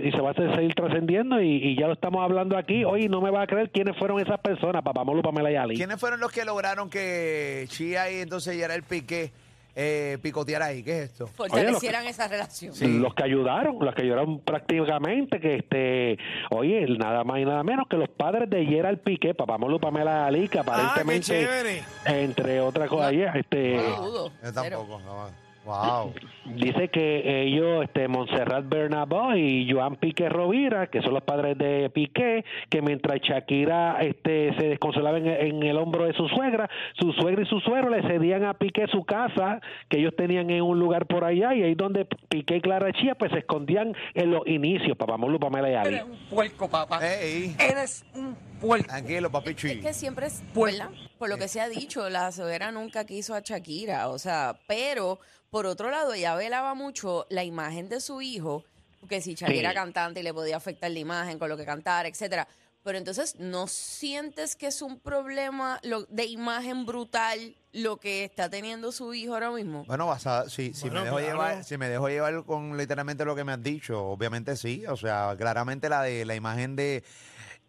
y 0.03 0.12
se 0.12 0.21
va 0.21 0.31
a 0.31 0.33
seguir 0.33 0.75
trascendiendo 0.75 1.41
y, 1.41 1.56
y 1.56 1.75
ya 1.75 1.88
lo 1.88 1.94
estamos 1.94 2.23
hablando 2.23 2.56
aquí. 2.56 2.85
Oye, 2.85 3.09
no 3.09 3.19
me 3.19 3.31
va 3.31 3.41
a 3.41 3.47
creer 3.47 3.71
quiénes 3.71 3.97
fueron 3.97 4.19
esas 4.19 4.39
personas, 4.39 4.83
Papamolo 4.83 5.23
Pamela 5.23 5.51
y 5.51 5.56
Ali. 5.56 5.75
¿Quiénes 5.75 6.00
fueron 6.00 6.19
los 6.19 6.31
que 6.31 6.45
lograron 6.45 6.89
que 6.89 7.67
Chia 7.68 8.12
y 8.12 8.18
entonces 8.22 8.58
ya 8.58 8.66
era 8.66 8.75
el 8.75 8.84
pique 8.84 9.31
eh, 9.80 10.18
picotear 10.24 10.64
ahí? 10.64 10.81
¿Qué 10.81 11.04
es 11.04 11.12
esto? 11.12 11.28
Fortalecieran 11.28 12.08
esa 12.08 12.28
relación. 12.28 12.74
Los 13.00 13.14
que 13.14 13.24
ayudaron, 13.24 13.78
los 13.80 13.94
que 13.94 14.02
ayudaron 14.02 14.40
prácticamente, 14.40 15.40
que 15.40 15.56
este, 15.58 16.18
oye, 16.50 16.84
nada 16.98 17.24
más 17.24 17.40
y 17.40 17.46
nada 17.46 17.64
menos 17.64 17.88
que 17.88 17.96
los 17.98 18.10
padres 18.10 18.50
de 18.50 18.66
Gerald 18.66 19.00
Piqué, 19.02 19.36
Papamolo 19.36 19.80
Pamela 19.80 20.25
Ali, 20.25 20.48
que 20.50 20.58
Ah, 20.60 20.64
qué 20.64 20.69
aparentemente, 20.72 21.25
chévere. 21.28 21.84
entre 22.06 22.60
otras 22.60 22.90
cosas, 22.90 23.10
oye, 23.10 23.28
este, 23.36 23.75
No 23.78 24.06
dudo. 24.08 24.31
Yo 24.44 24.54
tampoco. 24.54 25.00
no. 25.02 25.46
Wow. 25.68 26.14
dice 26.46 26.88
que 26.88 27.44
ellos, 27.44 27.84
este, 27.84 28.08
Montserrat 28.08 28.69
Bernabó 28.69 29.36
y 29.36 29.69
Joan 29.69 29.98
Piqué 29.98 30.30
Rovira, 30.30 30.88
que 30.88 31.02
son 31.02 31.14
los 31.14 31.24
padres 31.24 31.58
de 31.58 31.90
Piqué, 31.90 32.46
que 32.69 32.81
mientras 32.81 33.19
Shakira 33.19 33.98
este, 34.00 34.56
se 34.58 34.69
desconsolaba 34.69 35.18
en, 35.18 35.28
en 35.28 35.64
el 35.64 35.78
hombro 35.78 36.06
de 36.06 36.14
su 36.14 36.30
suegra, 36.30 36.69
su 36.98 37.12
suegra 37.12 37.42
y 37.42 37.46
su 37.48 37.60
suegro 37.60 37.90
le 37.90 38.02
cedían 38.04 38.46
a 38.46 38.54
Piqué 38.54 38.88
su 38.88 39.04
casa, 39.04 39.60
que 39.90 40.00
ellos 40.00 40.16
tenían 40.16 40.50
en 40.50 40.64
un 40.64 40.80
lugar 40.80 41.06
por 41.06 41.25
allá, 41.25 41.54
y 41.54 41.64
ahí 41.64 41.75
donde 41.75 42.06
Piqué 42.06 42.58
y 42.58 42.62
Clara 42.62 42.94
Chía, 42.94 43.16
pues 43.16 43.34
se 43.34 43.40
escondían 43.40 43.94
en 44.14 44.31
los 44.31 44.48
inicios, 44.48 44.96
Papamolo 44.96 45.38
Pamela 45.38 45.69
y 45.69 45.74
Ali. 45.74 45.96
Eres 45.96 46.04
un 46.06 46.18
puerco, 46.30 46.69
papá. 46.69 47.06
Eres 47.06 48.06
un 48.16 48.38
puerco. 48.59 48.88
tranquilo, 48.88 49.31
papi 49.31 49.51
Es 49.51 49.77
que 49.81 49.94
siempre 49.94 50.27
es, 50.27 50.42
¿verdad? 50.54 50.89
Por 51.18 51.30
lo 51.30 51.38
que 51.38 51.48
se 51.48 51.62
ha 51.62 51.69
dicho, 51.69 52.09
la 52.09 52.31
suegra 52.31 52.71
nunca 52.71 53.06
quiso 53.06 53.33
a 53.33 53.39
Shakira, 53.42 54.09
o 54.09 54.19
sea, 54.19 54.59
pero 54.68 55.19
por 55.50 55.65
otro 55.65 55.89
lado, 55.89 56.13
ella 56.13 56.36
velaba 56.36 56.74
mucho 56.74 57.25
la 57.30 57.44
imagen 57.44 57.89
de 57.89 58.01
su 58.01 58.21
hijo, 58.21 58.63
porque 59.00 59.21
si 59.21 59.33
Shakira 59.33 59.54
Sí. 59.54 59.59
era 59.59 59.74
cantante 59.74 60.19
y 60.19 60.24
le 60.24 60.33
podía 60.33 60.57
afectar 60.57 60.92
la 60.92 61.00
imagen 61.00 61.39
con 61.39 61.50
lo 61.50 61.57
que 61.57 61.65
cantara, 61.65 62.07
etcétera. 62.07 62.48
Pero 62.83 62.98
entonces, 63.00 63.36
¿no 63.38 63.68
sientes 63.68 64.56
que 64.56 64.68
es 64.68 64.81
un 64.81 65.00
problema 65.00 65.78
lo- 65.83 66.04
de 66.06 66.26
imagen 66.26 66.85
brutal 66.85 67.54
lo 67.73 67.97
que 67.97 68.23
está 68.23 68.49
teniendo 68.49 68.94
su 68.94 69.14
hijo 69.14 69.33
ahora 69.33 69.52
mismo? 69.52 69.83
Bueno, 69.85 70.07
basada, 70.07 70.49
sí, 70.49 70.71
si, 70.73 70.83
Bueno, 70.90 70.99
me 71.02 71.06
dejo 71.06 71.18
claro. 71.18 71.31
llevar, 71.31 71.64
si 71.66 71.78
me 71.78 71.90
dejo 71.90 72.07
llevar 72.07 72.44
con 72.45 72.78
literalmente 72.78 73.26
lo 73.26 73.35
que 73.35 73.44
me 73.44 73.52
has 73.52 73.61
dicho, 73.61 74.06
obviamente 74.06 74.56
sí. 74.56 74.85
O 74.87 74.95
sea, 74.95 75.35
claramente 75.37 75.90
la 75.90 76.02
de 76.04 76.23
la 76.23 76.35
imagen 76.35 76.78
de 76.78 77.04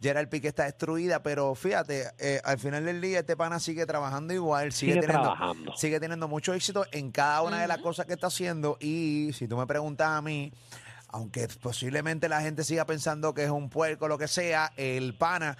Gerald 0.00 0.28
Piqué 0.28 0.48
está 0.48 0.64
destruida, 0.64 1.22
pero 1.22 1.54
fíjate, 1.54 2.06
eh, 2.18 2.40
al 2.44 2.58
final 2.58 2.84
del 2.84 3.00
día 3.00 3.20
este 3.20 3.36
pana 3.36 3.58
sigue 3.58 3.84
trabajando 3.84 4.32
igual, 4.32 4.72
sigue, 4.72 4.92
Sigue 4.92 5.00
teniendo, 5.06 5.32
trabajando. 5.34 5.76
sigue 5.76 5.98
teniendo 6.00 6.28
mucho 6.28 6.54
éxito 6.54 6.86
en 6.92 7.10
cada 7.10 7.42
una 7.42 7.60
de 7.60 7.66
las 7.66 7.78
cosas 7.78 8.06
que 8.06 8.12
está 8.12 8.28
haciendo. 8.28 8.76
Y 8.80 9.30
si 9.32 9.48
tú 9.48 9.56
me 9.56 9.66
preguntas 9.66 10.08
a 10.08 10.22
mí, 10.22 10.52
aunque 11.08 11.48
posiblemente 11.60 12.28
la 12.28 12.40
gente 12.42 12.62
siga 12.64 12.84
pensando 12.84 13.34
que 13.34 13.44
es 13.44 13.50
un 13.50 13.70
puerco 13.70 14.04
o 14.04 14.08
lo 14.08 14.18
que 14.18 14.28
sea, 14.28 14.72
el 14.76 15.14
pana 15.16 15.56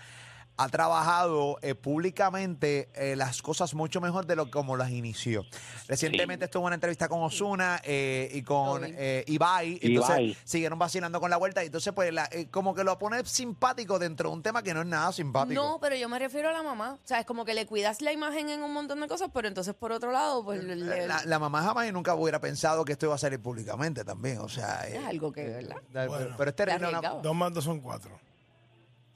ha 0.59 0.69
trabajado 0.69 1.57
eh, 1.63 1.75
públicamente 1.75 2.89
eh, 2.95 3.15
las 3.17 3.41
cosas 3.43 3.75
mucho 3.75 4.01
mejor 4.01 4.27
de 4.27 4.37
lo 4.37 4.51
como 4.51 4.77
las 4.77 4.91
inició. 4.91 5.45
Recientemente 5.87 6.47
estuvo 6.47 6.63
en 6.65 6.67
una 6.69 6.75
entrevista 6.75 7.09
con 7.09 7.23
Osuna 7.23 7.81
y 7.85 8.43
con 8.43 8.83
eh, 8.85 9.25
Ibai, 9.29 9.79
entonces 9.83 10.17
Ibai. 10.19 10.37
siguieron 10.45 10.79
vacilando 10.79 11.21
con 11.21 11.31
la 11.31 11.37
vuelta 11.37 11.63
y 11.63 11.67
entonces 11.67 11.93
pues 11.95 12.13
la- 12.13 12.29
eh, 12.33 12.49
como 12.51 12.75
que 12.75 12.85
lo 12.85 12.99
pone 12.99 13.25
simpático 13.25 13.99
dentro 13.99 14.31
de 14.31 14.35
un 14.37 14.43
tema 14.43 14.63
que 14.63 14.75
no 14.75 14.81
es 14.81 14.87
nada 14.87 15.13
simpático. 15.13 15.61
No, 15.63 15.79
pero 15.81 15.95
yo 15.97 16.09
me 16.09 16.19
refiero 16.19 16.49
a 16.49 16.53
la 16.53 16.63
mamá. 16.63 16.95
O 17.03 17.07
sea, 17.07 17.21
es 17.21 17.27
como 17.27 17.45
que 17.45 17.55
le 17.55 17.65
cuidas 17.67 18.03
la 18.03 18.13
imagen 18.13 18.49
en 18.51 18.63
un 18.63 18.73
montón 18.73 19.01
de 19.01 19.09
cosas, 19.09 19.31
pero 19.33 19.49
entonces 19.49 19.75
por 19.75 19.93
otro 19.93 20.11
lado, 20.13 20.45
pues 20.45 20.63
le- 20.65 20.77
le- 20.77 21.07
La, 21.07 21.25
la 21.25 21.39
mamá 21.39 21.63
jamás 21.63 21.89
y 21.89 21.93
nunca 21.93 22.15
hubiera 22.15 22.41
pensado 22.41 22.85
que 22.85 22.93
esto 22.93 23.07
iba 23.07 23.15
a 23.15 23.19
salir 23.19 23.41
públicamente 23.41 24.05
también, 24.05 24.39
o 24.39 24.49
sea, 24.49 24.87
es 24.89 24.95
eh, 24.95 25.07
algo 25.07 25.31
que, 25.33 25.45
¿verdad? 25.45 25.77
pero, 25.93 26.09
Bueno. 26.11 26.35
pero 26.37 26.51
es 26.51 26.57
terrible. 26.57 26.79
una- 26.89 26.89
arriesgado. 26.99 27.21
Dos 27.23 27.35
más 27.37 27.53
dos 27.55 27.65
son 27.65 27.81
cuatro. 27.81 28.11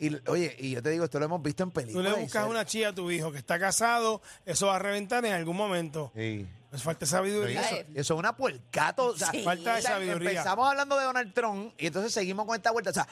Y, 0.07 0.21
oye, 0.31 0.57
y 0.59 0.71
yo 0.73 0.83
te 0.83 0.91
digo, 0.91 1.05
esto 1.05 1.19
lo 1.19 1.25
hemos 1.27 1.43
visto 1.43 1.63
en 1.63 1.71
Tú 1.71 1.75
películas. 1.75 2.13
le 2.13 2.19
y 2.19 2.23
buscas 2.25 2.43
series. 2.43 2.51
una 2.51 2.65
chía 2.67 2.89
a 2.89 2.95
tu 2.95 3.11
hijo 3.11 3.31
que 3.33 3.39
está 3.39 3.59
casado, 3.59 4.21
eso 4.45 4.67
va 4.67 4.77
a 4.77 4.79
reventar 4.79 5.25
en 5.25 5.33
algún 5.33 5.57
momento. 5.57 6.11
Sí. 6.15 6.47
Les 6.73 6.83
falta 6.83 7.05
sabiduría. 7.05 7.61
Eso, 7.61 7.77
eso 7.95 8.15
es 8.15 8.19
una 8.19 8.35
puercato. 8.35 9.07
O 9.09 9.17
sea, 9.17 9.31
Sí. 9.31 9.43
Falta 9.43 9.75
de 9.75 9.79
o 9.81 9.83
sea, 9.83 9.91
sabiduría. 9.93 10.31
Empezamos 10.31 10.69
hablando 10.71 10.97
de 10.99 11.05
Donald 11.05 11.35
Trump 11.35 11.75
y 11.79 11.87
entonces 11.89 12.13
seguimos 12.15 12.47
con 12.47 12.57
esta 12.57 12.71
vuelta. 12.71 12.91
O 12.91 12.95
sea, 12.95 13.07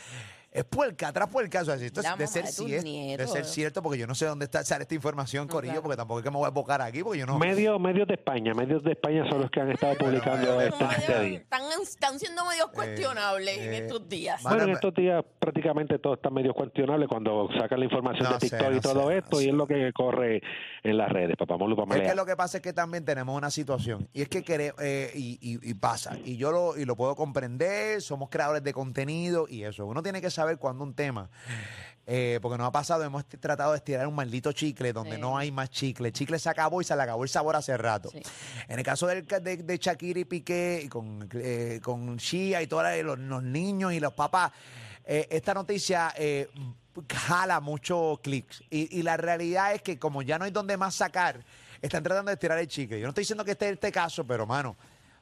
es 0.53 0.65
puerca, 0.65 1.09
atrás 1.09 1.29
puerca. 1.29 1.63
O 1.63 1.65
sea, 1.65 1.79
si 1.79 1.87
esto 1.87 2.03
La 2.03 2.11
es 2.11 2.19
de 2.19 2.25
mamá 2.25 2.33
ser, 2.33 2.45
de 2.45 2.53
tus 2.53 2.71
de 2.71 2.83
nietos. 2.83 3.33
ser 3.33 3.45
cierto, 3.45 3.83
porque 3.83 3.99
yo 3.99 4.07
no 4.07 4.15
sé 4.15 4.27
dónde 4.27 4.47
está 4.47 4.65
sale 4.65 4.83
esta 4.83 4.95
información, 4.95 5.47
Corillo, 5.49 5.73
claro. 5.75 5.83
porque 5.83 5.97
tampoco 5.97 6.21
es 6.21 6.25
que 6.25 6.31
me 6.31 6.37
voy 6.39 6.47
a 6.47 6.51
bocar 6.51 6.83
aquí, 6.83 7.03
porque 7.03 7.21
yo 7.21 7.27
no. 7.27 7.39
Medios, 7.39 7.81
medios 7.81 8.09
de 8.09 8.15
España, 8.15 8.53
medios 8.55 8.83
de 8.83 8.93
España 8.93 9.25
son 9.31 9.43
los 9.43 9.51
que 9.51 9.61
han 9.61 9.71
estado 9.71 9.97
publicando 9.97 10.55
bueno, 10.55 10.75
esto 10.75 10.89
este 10.99 11.21
día. 11.25 11.39
están, 11.39 11.63
están 11.83 12.19
siendo 12.19 12.45
medios 12.45 12.69
cuestionables 12.73 13.59
en 13.59 13.73
eh, 13.75 13.79
estos 13.79 14.09
días. 14.09 14.43
Bueno, 14.43 14.65
en 14.65 14.71
estos 14.71 14.95
días 14.95 15.25
prácticamente 15.39 15.99
todo 15.99 16.15
está 16.15 16.31
medio 16.31 16.53
cuestionable 16.55 17.07
cuando 17.07 17.49
sacan 17.59 17.79
la 17.79 17.85
información 17.87 18.25
No 18.29 18.39
de 18.39 18.41
sé, 18.41 18.51
TikTok 18.57 18.71
no 18.71 18.77
y 18.77 18.81
todo 18.81 19.09
sé, 19.09 19.19
esto, 19.19 19.31
no 19.37 19.41
y 19.41 19.45
sé. 19.45 19.51
es 19.51 19.55
lo 19.55 19.67
que 19.67 19.93
corre 19.93 20.43
en 20.83 20.97
las 20.97 21.09
redes. 21.11 21.37
Papamolo, 21.37 21.77
Es 21.95 22.01
que 22.03 22.15
lo 22.15 22.27
que 22.27 22.37
pasa 22.37 22.59
es 22.59 22.63
que 22.63 22.73
también 22.73 23.05
tenemos 23.05 23.37
una 23.37 23.51
situación 23.51 24.09
y 24.13 24.23
es 24.23 24.29
que 24.29 24.45
quere- 24.45 24.75
eh, 24.81 25.11
y, 25.15 25.39
y- 25.41 25.71
y 25.71 25.75
pasa 25.75 26.17
y 26.25 26.37
yo 26.37 26.51
lo 26.51 26.77
y 26.77 26.85
lo 26.85 26.97
puedo 26.97 27.15
comprender 27.15 28.01
somos 28.03 28.29
creadores 28.31 28.63
de 28.63 28.73
contenido 28.73 29.47
y 29.49 29.63
eso 29.63 29.87
uno 29.87 30.03
tiene 30.03 30.21
que 30.21 30.31
saber 30.41 30.59
cuando 30.59 30.85
un 30.85 30.95
tema 30.95 31.29
eh, 32.07 32.39
porque 32.43 32.59
nos 32.59 32.67
ha 32.67 32.73
pasado 32.73 33.05
hemos 33.05 33.25
tratado 33.27 33.73
de 33.73 33.77
estirar 33.79 34.07
un 34.07 34.15
maldito 34.15 34.51
chicle 34.53 34.93
donde 34.93 35.17
Sí. 35.17 35.21
no 35.21 35.37
hay 35.39 35.53
más 35.53 35.71
chicle 35.71 36.09
el 36.09 36.13
chicle 36.15 36.39
se 36.39 36.49
acabó 36.49 36.81
y 36.81 36.85
se 36.85 36.97
le 36.97 37.03
acabó 37.03 37.23
el 37.23 37.29
sabor 37.29 37.57
hace 37.57 37.77
rato 37.77 38.11
Sí. 38.11 38.23
en 38.69 38.79
el 38.79 38.85
caso 38.85 39.07
del, 39.07 39.27
ca- 39.27 39.39
de, 39.41 39.59
de 39.59 39.77
Shakira 39.79 40.19
y 40.21 40.25
Piqué 40.25 40.81
y 40.85 40.89
con 40.89 41.29
eh, 41.35 41.79
con 41.83 42.17
Shia 42.17 42.63
y 42.63 42.67
todos 42.67 42.85
los, 43.05 43.19
los 43.19 43.43
niños 43.43 43.93
y 43.93 44.01
los 44.01 44.13
papás 44.15 44.51
eh, 45.05 45.27
esta 45.31 45.53
noticia 45.55 46.13
eh, 46.17 46.49
jala 47.09 47.61
muchos 47.61 48.19
clics. 48.21 48.63
Y, 48.71 48.99
y 48.99 49.03
la 49.03 49.17
realidad 49.17 49.75
es 49.75 49.83
que 49.83 49.99
como 49.99 50.23
ya 50.23 50.39
no 50.39 50.45
hay 50.45 50.51
donde 50.51 50.77
más 50.77 50.95
sacar, 50.95 51.43
están 51.81 52.03
tratando 52.03 52.29
de 52.31 52.35
estirar 52.35 52.59
el 52.59 52.69
chicle. 52.69 52.99
Yo 53.01 53.05
no 53.07 53.11
estoy 53.11 53.23
diciendo 53.23 53.45
que 53.45 53.53
este 53.53 53.67
es 53.67 53.73
este 53.73 53.91
caso, 53.91 54.25
pero 54.25 54.47
mano, 54.47 54.71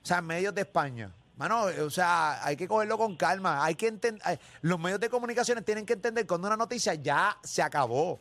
o 0.02 0.06
sea, 0.06 0.20
medios 0.20 0.54
de 0.54 0.62
España. 0.62 1.10
Mano, 1.38 1.62
o 1.85 1.88
sea, 1.90 2.45
hay 2.45 2.57
que 2.57 2.66
cogerlo 2.66 2.99
con 2.99 3.14
calma. 3.16 3.64
Hay 3.64 3.76
que 3.76 3.87
entender, 3.87 4.38
los 4.62 4.78
medios 4.78 4.99
de 4.99 5.09
comunicaciones 5.09 5.64
tienen 5.64 5.87
que 5.87 5.92
entender 5.92 6.26
cuando 6.26 6.49
una 6.49 6.57
noticia 6.57 6.95
ya 6.95 7.38
se 7.45 7.62
acabó. 7.62 8.18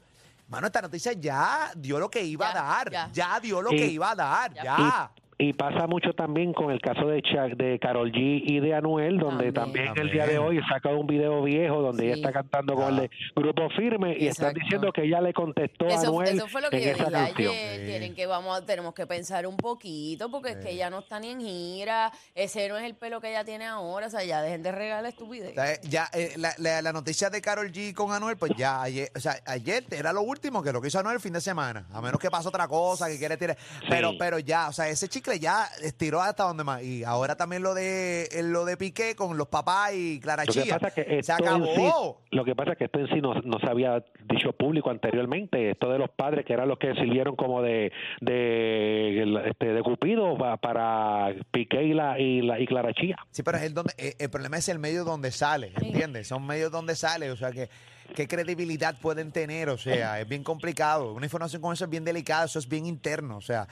Mano, 0.49 0.67
esta 0.67 0.81
noticia 0.83 1.11
ya 1.13 1.71
dio 1.75 1.99
lo 1.99 2.09
que 2.09 2.23
iba 2.23 2.45
Ya, 2.45 2.51
a 2.51 2.53
dar. 2.75 2.91
ya. 2.91 3.09
Ya, 3.11 3.39
dio 3.39 3.61
lo 3.61 3.73
Y- 3.73 3.77
que 3.77 3.85
iba 3.87 4.11
a 4.11 4.15
dar. 4.15 4.53
Ya. 4.53 4.63
Ya. 4.63 5.11
Y 5.15 5.26
pasa 5.53 5.85
mucho 5.85 6.13
también 6.13 6.51
con 6.51 6.71
el 6.71 6.81
caso 6.81 7.07
de 7.07 7.21
Cha- 7.21 7.47
de 7.55 7.77
Carol 7.79 8.11
G 8.11 8.41
y 8.43 8.59
de 8.59 8.73
Anuel, 8.73 9.19
donde 9.19 9.51
También. 9.51 9.85
también, 9.87 10.07
el 10.07 10.11
día 10.11 10.25
de 10.25 10.39
hoy 10.39 10.59
saca 10.67 10.89
un 10.89 11.05
video 11.05 11.43
viejo 11.43 11.81
donde 11.81 12.05
ella 12.07 12.15
está 12.15 12.31
cantando 12.31 12.73
con 12.73 12.87
el 12.95 12.95
de 13.01 13.09
Grupo 13.35 13.69
Firme 13.69 14.15
y 14.19 14.27
están 14.27 14.53
diciendo 14.55 14.91
que 14.91 15.03
ella 15.03 15.21
le 15.21 15.33
contestó 15.33 15.85
a 15.85 15.89
Eso, 15.89 16.07
Anuel 16.07 16.35
eso 16.37 16.47
fue 16.47 16.61
lo 16.61 16.69
que 16.71 16.77
en 16.77 16.83
yo 16.83 16.89
esa 16.91 17.03
dije 17.05 17.11
canción. 17.11 17.51
ayer. 17.53 17.79
Sí. 17.81 17.85
Tienen 17.85 18.15
que 18.15 18.25
vamos, 18.25 18.57
a- 18.57 18.65
tenemos 18.65 18.93
que 18.95 19.05
pensar 19.05 19.45
un 19.45 19.57
poquito 19.57 20.31
porque 20.31 20.51
es 20.51 20.57
que 20.57 20.71
ella 20.71 20.89
no 20.89 20.99
está 20.99 21.19
ni 21.19 21.29
en 21.29 21.41
gira. 21.41 22.11
Ese 22.33 22.67
no 22.67 22.77
es 22.77 22.83
el 22.85 22.95
pelo 22.95 23.21
que 23.21 23.29
ella 23.29 23.45
tiene 23.45 23.65
ahora. 23.65 24.07
O 24.07 24.09
sea, 24.09 24.23
ya 24.23 24.41
dejen 24.41 24.63
de 24.63 24.71
regalar 24.71 25.05
estupidez. 25.05 25.51
O 25.51 25.53
sea, 25.53 25.73
eh, 25.73 25.79
ya 25.83 26.07
eh, 26.13 26.33
la, 26.37 26.51
la- 26.57 26.81
la 26.81 26.91
noticia 26.93 27.29
de 27.29 27.41
Carol 27.41 27.71
G 27.71 27.93
con 27.93 28.11
Anuel, 28.11 28.37
pues 28.37 28.53
ya 28.57 28.81
ayer, 28.81 29.09
o 29.15 29.19
sea, 29.19 29.35
ayer 29.45 29.83
era 29.91 30.13
lo 30.13 30.21
último 30.23 30.63
que 30.63 30.71
lo 30.73 30.81
que 30.81 30.87
hizo 30.87 30.97
Anuel 30.99 31.15
el 31.17 31.21
fin 31.21 31.33
de 31.33 31.41
semana, 31.41 31.85
a 31.93 32.01
menos 32.01 32.19
que 32.19 32.31
pase 32.31 32.47
otra 32.47 32.67
cosa 32.67 33.07
que 33.07 33.19
quiere 33.19 33.37
tirar, 33.37 33.55
pero 33.87 34.11
pero 34.17 34.39
ya, 34.39 34.69
o 34.69 34.73
sea, 34.73 34.89
ese 34.89 35.07
chicle 35.27 35.39
ya 35.39 35.67
estiró 35.83 36.21
hasta 36.21 36.43
donde 36.43 36.63
más 36.63 36.81
y 36.83 37.03
ahora 37.03 37.35
también 37.35 37.61
lo 37.63 37.73
de 37.73 38.23
eh, 38.25 38.43
lo 38.43 38.65
de 38.65 38.77
Piqué 38.77 39.15
con 39.15 39.37
los 39.37 39.47
papás 39.47 39.91
y 39.93 40.19
Clara 40.19 40.43
Lo 40.45 40.53
que 40.53 40.63
Chía. 40.63 40.77
pasa 40.79 40.87
es 40.89 40.93
que 40.93 41.03
se 41.23 41.31
esto 41.31 41.33
en 41.39 41.47
acabó. 41.47 41.65
sí, 41.75 42.35
lo 42.35 42.45
que 42.45 42.55
pasa 42.55 42.71
es 42.73 42.77
que 42.77 42.85
esto 42.85 42.99
en 42.99 43.07
sí 43.07 43.21
no, 43.21 43.33
no 43.41 43.59
se 43.59 43.67
había 43.69 44.03
dicho 44.29 44.51
público 44.53 44.89
anteriormente. 44.89 45.71
Esto 45.71 45.89
de 45.89 45.99
los 45.99 46.09
padres 46.09 46.45
que 46.45 46.53
eran 46.53 46.67
los 46.67 46.77
que 46.79 46.93
sirvieron 46.95 47.35
como 47.35 47.61
de 47.61 47.91
de 48.21 49.49
este 49.49 49.73
de 49.73 49.81
Cupido 49.83 50.37
pa- 50.37 50.57
para 50.57 51.33
Piqué 51.51 51.83
y 51.83 51.93
la 51.93 52.19
y 52.19 52.41
la 52.41 52.59
y 52.59 52.65
Clara 52.67 52.93
Chía. 52.93 53.15
Sí, 53.31 53.43
pero 53.43 53.57
es 53.57 53.63
el 53.63 53.73
donde 53.73 53.93
eh, 53.97 54.15
el 54.19 54.29
problema 54.29 54.57
es 54.57 54.69
el 54.69 54.79
medio 54.79 55.03
donde 55.03 55.31
sale, 55.31 55.73
¿entiendes? 55.81 56.27
Son 56.27 56.45
medios 56.45 56.71
donde 56.71 56.95
sale, 56.95 57.31
o 57.31 57.35
sea 57.37 57.51
que 57.51 57.69
qué 58.15 58.27
credibilidad 58.27 58.95
pueden 59.01 59.31
tener, 59.33 59.67
o 59.69 59.77
sea, 59.77 60.21
es 60.21 60.27
bien 60.29 60.41
complicado. 60.43 61.13
Una 61.13 61.25
información 61.25 61.61
como 61.61 61.73
eso 61.73 61.83
es 61.85 61.89
bien 61.89 62.05
delicada, 62.05 62.45
eso 62.45 62.57
es 62.59 62.67
bien 62.69 62.85
interno, 62.85 63.35
o 63.37 63.41
sea, 63.41 63.67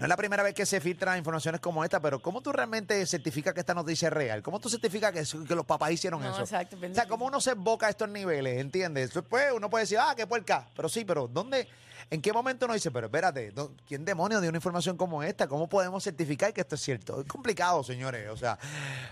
no 0.00 0.06
es 0.06 0.08
la 0.08 0.16
primera 0.16 0.42
vez 0.42 0.54
que 0.54 0.64
se 0.64 0.80
filtran 0.80 1.18
informaciones 1.18 1.60
como 1.60 1.84
esta, 1.84 2.00
pero 2.00 2.22
¿cómo 2.22 2.40
tú 2.40 2.52
realmente 2.52 3.04
certificas 3.06 3.52
que 3.52 3.60
esta 3.60 3.74
noticia 3.74 4.08
es 4.08 4.14
real? 4.14 4.42
¿Cómo 4.42 4.58
tú 4.58 4.70
certificas 4.70 5.12
que, 5.12 5.46
que 5.46 5.54
los 5.54 5.66
papás 5.66 5.90
hicieron 5.92 6.22
No, 6.22 6.30
eso? 6.30 6.40
exacto, 6.40 6.78
o 6.82 6.94
sea, 6.94 7.06
¿cómo 7.06 7.26
uno 7.26 7.38
se 7.38 7.50
emboca 7.50 7.86
a 7.86 7.90
estos 7.90 8.08
niveles? 8.08 8.58
¿Entiendes? 8.58 9.12
Después 9.12 9.52
uno 9.54 9.68
puede 9.68 9.82
decir, 9.84 9.98
ah, 10.00 10.14
qué 10.16 10.26
puerca, 10.26 10.66
pero 10.74 10.88
sí, 10.88 11.04
pero 11.04 11.28
¿dónde? 11.28 11.68
¿En 12.08 12.22
qué 12.22 12.32
momento 12.32 12.64
uno 12.66 12.74
dice, 12.74 12.90
pero 12.90 13.06
espérate, 13.06 13.50
¿dó- 13.52 13.72
¿quién 13.86 14.04
demonios 14.04 14.40
dio 14.40 14.48
una 14.50 14.58
información 14.58 14.96
como 14.96 15.22
esta? 15.22 15.46
¿Cómo 15.48 15.68
podemos 15.68 16.02
certificar 16.04 16.52
que 16.52 16.60
esto 16.62 16.74
es 16.76 16.80
cierto? 16.80 17.20
Es 17.20 17.26
complicado, 17.26 17.82
señores. 17.84 18.28
O 18.30 18.36
sea, 18.36 18.58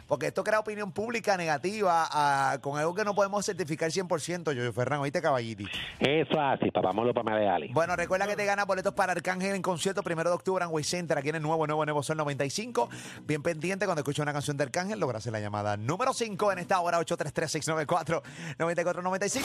porque 0.06 0.28
esto 0.28 0.42
crea 0.44 0.60
opinión 0.60 0.92
pública 0.92 1.36
negativa 1.36 2.08
ah, 2.10 2.58
con 2.60 2.78
algo 2.78 2.94
que 2.94 3.04
no 3.04 3.14
podemos 3.14 3.44
certificar 3.44 3.90
100%. 3.90 4.52
Yo, 4.52 4.72
Ferran, 4.72 5.00
oíste, 5.00 5.20
caballiti. 5.20 5.64
Eso 6.00 6.32
es 6.32 6.38
así, 6.38 6.70
papamolo 6.70 7.12
para 7.12 7.54
Ali. 7.54 7.68
Bueno, 7.72 7.96
recuerda 7.96 8.26
que 8.26 8.36
te 8.36 8.44
gana 8.44 8.64
boletos 8.64 8.94
para 8.94 9.12
Arcángel 9.12 9.54
en 9.54 9.62
concierto 9.62 10.02
primero 10.02 10.30
de 10.30 10.36
octubre 10.36 10.64
en 10.64 10.70
Way 10.70 10.84
Center, 10.84 11.18
aquí 11.18 11.28
en 11.30 11.36
el 11.36 11.42
nuevo, 11.42 11.66
nuevo, 11.66 11.84
nuevo 11.84 12.02
Sol 12.02 12.16
95. 12.16 12.88
Bien 13.24 13.42
pendiente 13.42 13.84
cuando 13.86 14.00
escuches 14.00 14.22
una 14.22 14.32
canción 14.32 14.56
de 14.56 14.64
Arcángel, 14.64 14.98
logras 15.00 15.26
la 15.26 15.40
llamada 15.40 15.76
número 15.76 16.12
5 16.14 16.52
en 16.52 16.58
esta 16.58 16.80
hora, 16.80 16.98
833-694-9495. 17.00 19.42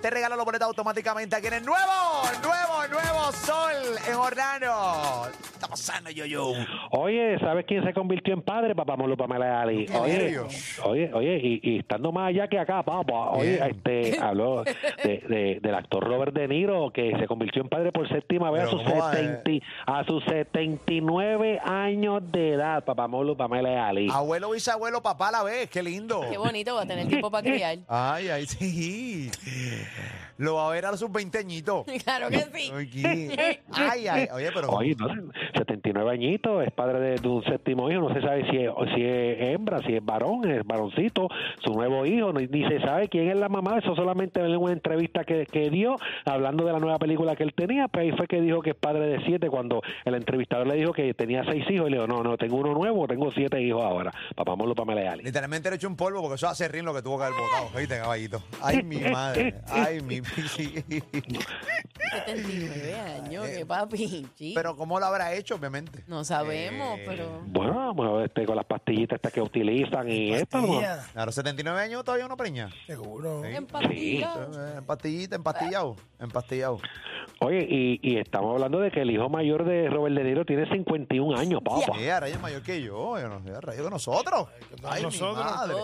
Te 0.00 0.10
regalo 0.10 0.36
los 0.36 0.44
boletos 0.44 0.68
automáticamente 0.68 1.36
aquí 1.36 1.48
en 1.48 1.54
el 1.54 1.64
nuevo, 1.64 1.92
nuevo, 2.42 2.77
nuevo 2.88 3.32
Sol 3.32 3.72
en 4.08 4.14
Orlando. 4.14 5.28
Está 5.54 5.66
pasando, 5.68 6.10
yo, 6.10 6.24
yo. 6.24 6.52
Oye, 6.92 7.36
¿sabes 7.40 7.64
quién 7.66 7.84
se 7.84 7.92
convirtió 7.92 8.32
en 8.34 8.42
padre, 8.42 8.74
papamolo 8.74 9.16
para 9.16 9.60
Ali? 9.60 9.86
Qué 9.86 9.96
Oye, 9.96 10.38
oye, 10.84 11.10
oye, 11.12 11.40
y, 11.42 11.60
y 11.62 11.78
estando 11.80 12.12
más 12.12 12.28
allá 12.28 12.46
que 12.48 12.58
acá, 12.58 12.82
papá, 12.84 13.30
oye, 13.30 13.56
Bien. 13.56 13.70
este, 13.76 14.18
habló 14.22 14.62
de, 14.62 14.72
de- 15.28 15.58
del 15.60 15.74
actor 15.74 16.04
Robert 16.04 16.32
De 16.32 16.46
Niro 16.46 16.90
que 16.92 17.12
se 17.18 17.26
convirtió 17.26 17.62
en 17.62 17.68
padre 17.68 17.90
por 17.90 18.08
séptima 18.08 18.50
vez 18.50 18.64
a 18.64 18.68
sus, 18.68 18.82
¿cómo 18.82 18.98
va, 18.98 19.12
70 19.12 19.66
a 19.86 20.04
sus 20.04 20.22
79 20.24 21.60
años 21.64 22.22
de 22.30 22.52
edad, 22.52 22.84
papamolo 22.84 23.36
para 23.36 23.88
Ali. 23.88 24.08
Abuelo, 24.12 24.50
bisabuelo, 24.50 25.02
papá 25.02 25.28
a 25.28 25.32
la 25.32 25.42
vez, 25.42 25.68
qué 25.70 25.82
lindo. 25.82 26.20
Qué 26.30 26.38
bonito, 26.38 26.74
va 26.76 26.82
a 26.82 26.86
tener 26.86 27.08
tiempo 27.08 27.30
para 27.30 27.42
criar. 27.50 27.78
Ay, 27.88 28.28
ay, 28.28 28.46
sí. 28.46 29.30
Lo 30.38 30.54
va 30.54 30.68
a 30.68 30.70
ver 30.72 30.86
a 30.86 30.90
los 30.92 31.00
sus 31.00 31.12
veinteñitos. 31.12 31.84
Claro 32.04 32.28
que 32.30 32.38
sí. 32.54 32.72
Ay, 33.72 34.06
ay, 34.08 34.28
oye, 34.32 34.50
pero. 34.54 34.70
Oye, 34.70 34.94
no, 34.98 35.08
79 35.54 36.10
añitos, 36.10 36.64
es 36.64 36.72
padre 36.72 37.00
de, 37.00 37.16
de 37.16 37.28
un 37.28 37.42
séptimo 37.44 37.90
hijo, 37.90 38.08
no 38.08 38.14
se 38.14 38.20
sabe 38.20 38.48
si 38.50 38.56
es, 38.56 38.70
si 38.94 39.02
es 39.02 39.50
hembra, 39.50 39.80
si 39.82 39.94
es 39.94 40.04
varón, 40.04 40.48
es 40.50 40.64
varoncito, 40.64 41.28
su 41.62 41.72
nuevo 41.72 42.06
hijo, 42.06 42.32
ni, 42.32 42.46
ni 42.46 42.66
se 42.68 42.80
sabe 42.80 43.08
quién 43.08 43.28
es 43.28 43.36
la 43.36 43.48
mamá, 43.48 43.78
eso 43.78 43.94
solamente 43.94 44.40
en 44.40 44.56
una 44.56 44.72
entrevista 44.72 45.24
que, 45.24 45.44
que 45.46 45.70
dio, 45.70 45.96
hablando 46.24 46.64
de 46.64 46.72
la 46.72 46.78
nueva 46.78 46.98
película 46.98 47.36
que 47.36 47.42
él 47.42 47.52
tenía, 47.54 47.88
pues 47.88 48.04
ahí 48.04 48.16
fue 48.16 48.26
que 48.26 48.40
dijo 48.40 48.62
que 48.62 48.70
es 48.70 48.76
padre 48.76 49.06
de 49.06 49.24
siete, 49.24 49.50
cuando 49.50 49.82
el 50.04 50.14
entrevistador 50.14 50.66
le 50.66 50.76
dijo 50.76 50.92
que 50.92 51.12
tenía 51.14 51.44
seis 51.44 51.64
hijos, 51.68 51.88
y 51.88 51.90
le 51.90 51.96
dijo, 51.96 52.06
no, 52.06 52.22
no, 52.22 52.36
tengo 52.36 52.56
uno 52.56 52.72
nuevo, 52.74 53.06
tengo 53.06 53.30
siete 53.32 53.60
hijos 53.60 53.82
ahora, 53.82 54.12
papá 54.34 54.56
Molo 54.56 54.74
para 54.74 54.94
Meleali. 54.94 55.24
Literalmente 55.24 55.68
le 55.68 55.76
echó 55.76 55.88
un 55.88 55.96
polvo 55.96 56.20
porque 56.22 56.36
eso 56.36 56.48
hace 56.48 56.68
rin 56.68 56.84
lo 56.84 56.94
que 56.94 57.02
tuvo 57.02 57.18
que 57.18 57.24
haber 57.24 57.38
botado. 57.38 57.78
¿Viste, 57.78 57.98
caballito? 57.98 58.42
Ay, 58.62 58.82
mi 58.82 58.98
madre. 59.00 59.54
Ay, 59.68 60.00
mi. 60.00 60.20
79 60.36 62.94
años, 63.00 63.46
Eh, 63.48 63.54
que 63.58 63.66
papi. 63.66 64.26
chico. 64.36 64.54
Pero, 64.54 64.76
¿cómo 64.76 64.98
lo 65.00 65.06
habrá 65.06 65.34
hecho? 65.34 65.54
Obviamente. 65.56 66.04
no 66.06 66.24
sabemos, 66.24 66.98
Eh, 66.98 67.04
pero. 67.06 67.42
Bueno, 67.46 67.92
bueno, 67.94 68.22
este, 68.24 68.44
con 68.46 68.56
las 68.56 68.64
pastillitas 68.66 69.16
estas 69.16 69.32
que 69.32 69.40
utilizan 69.42 70.08
y 70.10 70.32
esto, 70.34 70.58
¿no? 70.60 70.66
Pastilla, 70.80 71.04
A 71.14 71.26
los 71.26 71.34
79 71.34 71.80
años 71.80 72.04
todavía 72.04 72.26
uno 72.26 72.36
preña. 72.36 72.68
Seguro. 72.86 73.42
Sí. 73.44 73.50
En 73.54 73.66
pastilla. 73.66 74.34
Eh, 74.52 74.74
En 74.78 74.84
pastillita, 74.84 75.36
empastillado. 75.36 75.96
Empastillado. 76.18 76.80
Oye, 77.40 77.66
y, 77.68 78.00
y 78.02 78.16
estamos 78.16 78.52
hablando 78.54 78.80
de 78.80 78.90
que 78.90 79.02
el 79.02 79.10
hijo 79.12 79.28
mayor 79.28 79.64
de 79.64 79.88
Robert 79.88 80.16
De 80.16 80.24
Niro 80.24 80.44
tiene 80.44 80.68
51 80.68 81.38
años, 81.38 81.62
papá. 81.62 81.96
Sí, 81.96 82.08
a 82.08 82.18
rayos 82.18 82.40
mayor 82.40 82.62
que 82.62 82.82
yo. 82.82 83.18
yo 83.18 83.28
no 83.28 83.40
sé, 83.44 83.50
a 83.50 83.60
rayos 83.60 83.84
que 83.84 83.90
nosotros. 83.90 84.48
Ay, 84.82 85.02
nosotros. 85.02 85.36
mi 85.36 85.44
madre. 85.44 85.74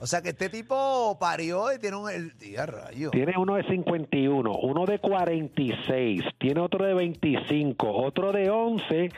O 0.00 0.06
sea 0.06 0.22
que 0.22 0.30
este 0.30 0.48
tipo 0.48 1.16
parió 1.18 1.72
y 1.72 1.78
tiene 1.78 1.96
un. 1.96 2.08
El, 2.08 2.36
tía, 2.36 2.66
rayo. 2.66 3.10
Tiene 3.10 3.34
uno 3.36 3.56
de 3.56 3.64
51, 3.64 4.52
uno 4.52 4.86
de 4.86 4.98
46, 5.00 6.24
tiene 6.38 6.60
otro 6.60 6.84
de 6.84 6.94
25, 6.94 7.88
otro 7.92 8.30
de 8.30 8.48
11, 8.48 9.10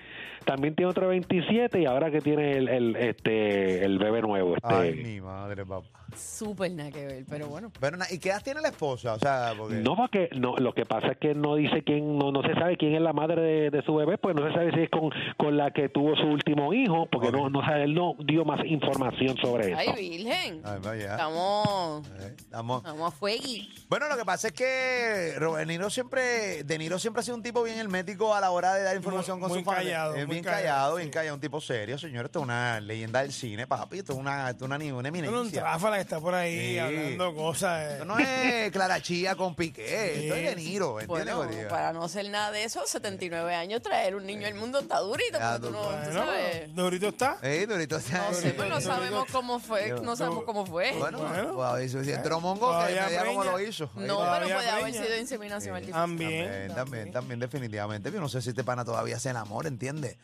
también 0.45 0.75
tiene 0.75 0.91
otro 0.91 1.03
de 1.05 1.09
27 1.11 1.81
y 1.81 1.87
ahora 1.87 2.11
que 2.11 2.21
tiene 2.21 2.53
el, 2.53 2.69
el, 2.69 2.97
este, 2.97 3.85
el 3.85 3.99
bebé 3.99 4.23
nuevo. 4.23 4.55
Este, 4.57 4.69
Ay, 4.75 4.95
mi 4.95 5.21
madre, 5.21 5.65
papá. 5.67 5.87
Súper 6.17 6.71
nada 6.71 6.93
que 6.93 7.05
ver, 7.07 7.25
pero 7.29 7.49
bueno. 7.49 7.73
Pero, 7.81 7.97
na- 7.97 8.07
¿y 8.09 8.19
qué 8.19 8.29
edad 8.29 8.41
tiene 8.43 8.61
la 8.61 8.69
esposa? 8.69 9.15
O 9.15 9.19
sea, 9.19 9.53
porque. 9.59 9.77
No, 9.77 9.97
porque 9.97 10.29
no, 10.37 10.55
lo 10.57 10.73
que 10.73 10.87
pasa 10.87 11.09
es 11.09 11.19
que 11.19 11.35
no 11.35 11.57
dice 11.57 11.83
quién, 11.83 12.17
no, 12.19 12.31
no 12.31 12.43
se 12.43 12.55
sabe 12.55 12.77
quién 12.77 12.95
es 12.95 13.01
la 13.03 13.13
madre 13.13 13.43
de, 13.43 13.71
de 13.71 13.83
su 13.83 13.97
bebé, 13.97 14.17
pues 14.19 14.37
no 14.37 14.47
se 14.47 14.53
sabe 14.55 14.71
si 14.73 14.81
es 14.83 14.91
con, 14.91 15.11
con 15.37 15.57
la 15.57 15.73
que 15.73 15.89
tuvo 15.89 16.15
su 16.15 16.27
último 16.27 16.73
hijo, 16.73 17.09
porque 17.11 17.33
no, 17.33 17.51
no 17.51 17.63
sabe, 17.63 17.85
él 17.85 17.95
no 17.95 18.15
dio 18.25 18.45
más 18.45 18.65
información 18.65 19.37
sobre 19.39 19.73
eso. 19.73 19.77
Ay, 19.79 19.89
Virgen. 20.09 20.61
Ay, 20.63 20.79
vaya. 20.85 21.11
Estamos. 21.13 22.07
Eh, 22.21 22.35
estamos- 22.37 22.83
Vamos 22.85 23.13
a 23.13 23.17
fuegui. 23.17 23.69
Bueno, 23.89 24.09
lo 24.09 24.17
que 24.17 24.25
pasa 24.25 24.49
es 24.49 24.53
que 24.53 25.35
Robert 25.39 25.67
De 25.67 25.73
Niro 25.73 25.91
siempre, 25.91 26.63
De 26.63 26.79
Niro 26.79 26.99
siempre 27.01 27.21
ha 27.21 27.23
sido 27.25 27.37
un 27.37 27.43
tipo 27.43 27.63
bien 27.65 27.79
hermético 27.79 28.35
a 28.35 28.41
la 28.41 28.51
hora 28.53 28.75
de 28.75 28.85
dar 28.85 28.95
información 28.97 29.41
con 29.41 29.49
muy 29.49 29.59
su 29.61 29.65
familia. 29.65 29.95
callado, 29.95 30.15
Es 30.15 30.27
muy 30.29 30.34
bien 30.35 30.45
callado, 30.45 30.97
sí. 30.97 31.01
bien 31.03 31.11
callado, 31.11 31.35
un 31.35 31.41
tipo 31.41 31.61
serio, 31.61 31.99
señor. 31.99 32.27
Esto 32.27 32.39
es 32.41 32.43
una 32.45 32.81
leyenda 32.81 33.23
del 33.23 33.33
cine, 33.33 33.67
papi. 33.67 33.99
Esto 33.99 34.13
es 34.13 34.19
una, 34.19 34.51
esto 34.51 34.65
es 34.65 34.67
una, 34.67 34.77
una 34.77 34.85
Bueno, 34.85 34.99
un 34.99 35.07
eminencia. 35.07 35.61
tráfala 35.63 35.97
que 35.97 36.03
está 36.03 36.21
por 36.21 36.35
ahí 36.35 36.73
Sí. 36.75 36.79
hablando 36.79 37.35
cosas. 37.35 37.81
eh. 37.83 37.93
Esto 37.95 38.05
no 38.05 38.19
es 38.19 38.71
Clara 38.73 39.01
Chía 39.03 39.35
con 39.37 39.55
Piqué, 39.55 40.23
esto 40.23 40.35
es 40.35 40.41
Sí. 40.41 40.47
De 40.47 40.57
Niro, 40.57 41.01
¿entiendes? 41.01 41.35
Bueno, 41.35 41.69
para 41.69 41.93
no 41.93 42.09
ser 42.09 42.29
nada 42.31 42.51
de 42.51 42.65
eso, 42.65 42.83
79 42.87 43.55
años, 43.55 43.83
traer 43.83 44.15
un 44.17 44.27
niño 44.27 44.47
al 44.47 44.55
mundo 44.55 44.79
está 44.81 44.99
durito. 45.01 45.39
Ya, 45.39 45.53
porque 45.59 45.61
tú 45.61 45.67
tú- 45.69 45.73
no, 45.73 45.83
tú 45.83 45.89
Bueno, 45.89 46.13
sabes. 46.27 46.75
Dorito 46.75 47.09
está. 47.09 47.39
Ey, 47.43 47.67
Dorito, 47.67 47.97
No 47.97 48.33
sé, 48.35 48.51
pues 48.53 48.69
no 48.69 48.81
sabemos 48.81 49.27
cómo 49.33 49.59
fue, 49.59 49.91
no 50.03 50.17
sabemos 50.17 50.45
cómo 50.45 50.67
fue. 50.67 50.93
Bueno, 50.99 51.19
Bueno. 51.19 51.63
a 51.63 51.75
ver, 51.75 51.89
si 51.89 51.97
entró 52.13 52.41
Mongo, 52.41 52.67
que 52.69 52.95
Todavía 52.95 53.21
preña. 53.21 53.45
lo 53.45 53.61
hizo. 53.61 53.91
Ahí 53.97 54.07
No, 54.07 54.15
está. 54.23 54.39
pero 54.39 54.47
Todavía 54.49 54.55
puede 54.57 54.71
haber 54.71 54.83
preña. 54.85 55.05
sido 55.05 55.19
inseminación 55.19 55.75
artificial. 55.77 56.01
También. 56.03 56.45
También, 56.45 56.75
también, 56.75 57.13
también, 57.13 57.41
definitivamente. 57.41 58.11
Yo 58.13 58.21
no 58.21 58.29
sé 58.29 58.43
si 58.43 58.51
este 58.51 58.65
pana 58.65 58.85
todavía 58.85 59.19
se 59.19 59.31
enamora, 59.31 59.69
¿entiendes? 59.69 60.17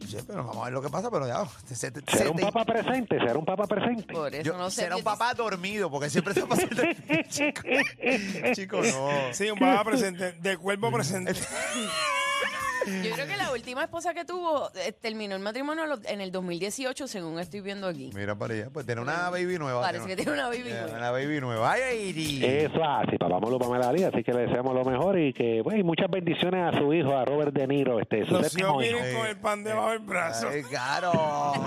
No 0.00 0.08
sé, 0.08 0.24
pero 0.26 0.38
vamos 0.44 0.56
a 0.58 0.64
ver 0.64 0.72
lo 0.72 0.82
que 0.82 0.88
pasa, 0.88 1.10
pero 1.12 1.28
ya. 1.28 1.44
Se, 1.64 1.76
se- 1.76 1.92
se 1.92 2.16
¿Será 2.18 2.30
un 2.30 2.36
te- 2.36 2.42
papá 2.42 2.64
presente? 2.64 3.18
¿Será 3.20 3.38
un 3.38 3.44
papá 3.44 3.66
presente? 3.68 4.12
Por 4.12 4.34
eso 4.34 4.42
yo- 4.42 4.56
no 4.58 4.68
sé. 4.68 4.82
será 4.82 4.96
un 4.96 5.04
papá 5.04 5.32
dormido, 5.32 5.90
porque 5.90 6.10
siempre 6.10 6.32
está 6.34 6.44
pasando. 6.46 6.82
Chico, 7.28 7.62
chico, 8.54 8.82
no. 8.82 9.08
Sí, 9.32 9.48
un 9.50 9.58
papá 9.60 9.84
presente, 9.84 10.32
de 10.32 10.56
cuerpo 10.56 10.90
presente. 10.90 11.34
Yo 12.86 13.12
creo 13.14 13.26
que 13.26 13.36
la 13.36 13.50
última 13.52 13.82
esposa 13.84 14.14
que 14.14 14.24
tuvo 14.24 14.70
eh, 14.74 14.92
terminó 14.92 15.34
el 15.36 15.42
matrimonio 15.42 15.84
en 16.04 16.20
el 16.20 16.32
2018, 16.32 17.06
según 17.08 17.38
estoy 17.38 17.60
viendo 17.60 17.86
aquí. 17.88 18.10
Mira 18.14 18.34
para 18.34 18.54
allá, 18.54 18.68
pues 18.72 18.86
tiene 18.86 19.00
una 19.00 19.30
baby 19.30 19.58
nueva. 19.58 19.80
Parece 19.80 20.06
que 20.06 20.16
tiene 20.16 20.32
una 20.32 20.46
baby 20.48 20.62
tiene 20.64 20.80
nueva. 20.82 20.96
Una 20.98 21.10
baby 21.10 21.40
nueva. 21.40 21.72
Ay, 21.72 22.08
Iri. 22.08 22.44
Eso 22.44 22.82
así, 22.84 23.16
papá 23.18 23.38
Molo 23.40 23.58
Pamela 23.58 23.92
Díaz, 23.92 24.12
así 24.12 24.22
que 24.24 24.32
le 24.32 24.42
deseamos 24.46 24.74
lo 24.74 24.84
mejor 24.84 25.18
y 25.18 25.32
que 25.32 25.60
pues, 25.62 25.78
y 25.78 25.82
muchas 25.82 26.10
bendiciones 26.10 26.74
a 26.74 26.78
su 26.78 26.92
hijo, 26.92 27.16
a 27.16 27.24
Robert 27.24 27.52
De 27.54 27.66
Niro, 27.66 28.00
este, 28.00 28.24
su 28.26 28.32
Los 28.34 28.48
séptimo 28.48 28.82
hijos 28.82 28.84
hijo. 28.86 28.98
vienen 28.98 29.16
con 29.18 29.26
el 29.26 29.36
pan 29.36 29.64
debajo 29.64 29.90
del 29.90 29.98
brazo. 30.00 30.48
Ay, 30.50 30.62
claro. 30.64 31.12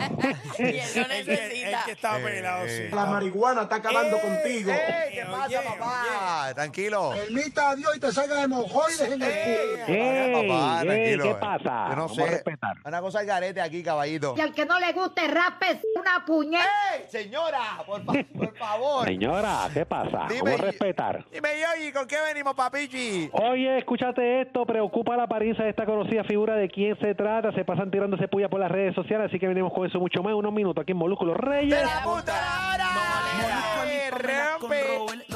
Y 0.57 0.63
él 0.63 0.79
lo 0.95 1.01
El 1.01 1.07
que, 1.07 1.19
el 1.19 1.27
necesita. 1.27 1.81
que 1.85 1.91
está 1.91 2.17
pelado, 2.17 2.67
sí. 2.67 2.83
La 2.91 3.05
marihuana 3.05 3.63
está 3.63 3.75
acabando 3.75 4.17
contigo. 4.19 4.71
Ey, 4.71 5.13
¿Qué 5.13 5.23
Oye, 5.23 5.31
pasa, 5.57 5.61
papá? 5.77 6.53
Tranquilo. 6.55 7.11
Permita 7.13 7.69
a 7.71 7.75
Dios 7.75 7.95
y 7.95 7.99
te 7.99 8.11
salga 8.11 8.41
hemorroides 8.43 9.01
en 9.01 9.21
el 9.21 9.31
culo. 9.85 9.85
Ey, 9.87 10.47
Papá, 10.47 10.81
ey, 10.83 10.87
tranquilo. 11.13 11.23
¿qué 11.23 11.35
pasa? 11.35 11.85
Yo 11.89 11.95
no 11.95 12.01
Vamos 12.03 12.15
sé. 12.15 12.23
a 12.23 12.27
respetar. 12.27 12.75
Una 12.85 13.01
cosa 13.01 13.19
al 13.19 13.25
garete 13.25 13.61
aquí, 13.61 13.83
caballito. 13.83 14.33
Y 14.37 14.41
al 14.41 14.53
que 14.53 14.65
no 14.65 14.79
le 14.79 14.91
guste 14.93 15.27
rape 15.27 15.79
una 15.99 16.25
puñeta. 16.25 16.65
¡Ey, 16.95 17.05
señora! 17.09 17.77
Por, 17.85 18.03
fa- 18.03 18.13
por 18.35 18.57
favor. 18.57 19.05
Señora, 19.05 19.69
¿qué 19.73 19.85
pasa? 19.85 20.25
Dime, 20.29 20.41
Vamos 20.51 20.59
a 20.59 20.63
respetar. 20.65 21.25
Dime, 21.31 21.49
Yoyi, 21.59 21.91
¿con 21.91 22.07
qué 22.07 22.17
venimos, 22.27 22.53
papichi? 22.55 23.29
Oye, 23.33 23.77
escúchate 23.77 24.41
esto, 24.41 24.65
preocupa 24.65 25.15
la 25.17 25.23
apariencia 25.23 25.63
de 25.63 25.69
esta 25.71 25.85
conocida 25.85 26.23
figura 26.23 26.55
de 26.55 26.69
quién 26.69 26.97
se 26.99 27.15
trata, 27.15 27.51
se 27.53 27.63
pasan 27.65 27.91
tirándose 27.91 28.27
puya 28.27 28.49
por 28.49 28.59
las 28.59 28.71
redes 28.71 28.95
sociales, 28.95 29.27
así 29.29 29.39
que 29.39 29.47
venimos 29.47 29.73
con 29.73 29.85
eso 29.87 29.99
mucho 29.99 30.21
más, 30.23 30.33
unos 30.33 30.53
minutos 30.53 30.81
aquí 30.81 30.91
en 30.91 30.97
Molúsculo 30.97 31.33
¡De 31.33 31.39
Reyes. 31.39 31.81
la 31.83 32.03
puta 32.03 32.33
hora! 32.73 32.85
¡Ey, 33.85 34.11
Pamela 34.11 34.57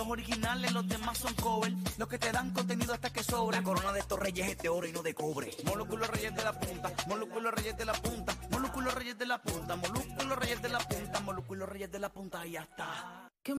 originales, 0.09 0.71
los 0.71 0.87
demás 0.87 1.17
son 1.17 1.33
cover. 1.35 1.73
Los 1.97 2.07
que 2.07 2.17
te 2.17 2.31
dan 2.31 2.51
contenido 2.51 2.93
hasta 2.93 3.11
que 3.11 3.23
sobra. 3.23 3.57
La 3.57 3.63
corona 3.63 3.91
de 3.91 3.99
estos 3.99 4.19
reyes 4.19 4.47
es 4.49 4.57
de 4.57 4.69
oro 4.69 4.87
y 4.87 4.91
no 4.91 5.01
de 5.01 5.13
cobre. 5.13 5.51
Molúsculos 5.65 6.09
reyes 6.09 6.35
de 6.35 6.43
la 6.43 6.53
punta. 6.53 6.91
Molúsculos 7.07 7.53
reyes 7.53 7.77
de 7.77 7.85
la 7.85 7.93
punta. 7.93 8.35
Molúsculos 8.51 8.93
reyes 8.93 9.17
de 9.17 9.25
la 9.25 9.41
punta. 9.41 9.75
Molúsculos 9.75 10.37
reyes 10.37 10.61
de 10.61 10.69
la 10.69 10.79
punta. 10.79 11.19
Molúsculos 11.21 11.69
reyes 11.69 11.91
de 11.91 11.99
la 11.99 12.09
punta 12.09 12.45
y 12.45 12.51
ya 12.51 12.61
está. 12.61 13.29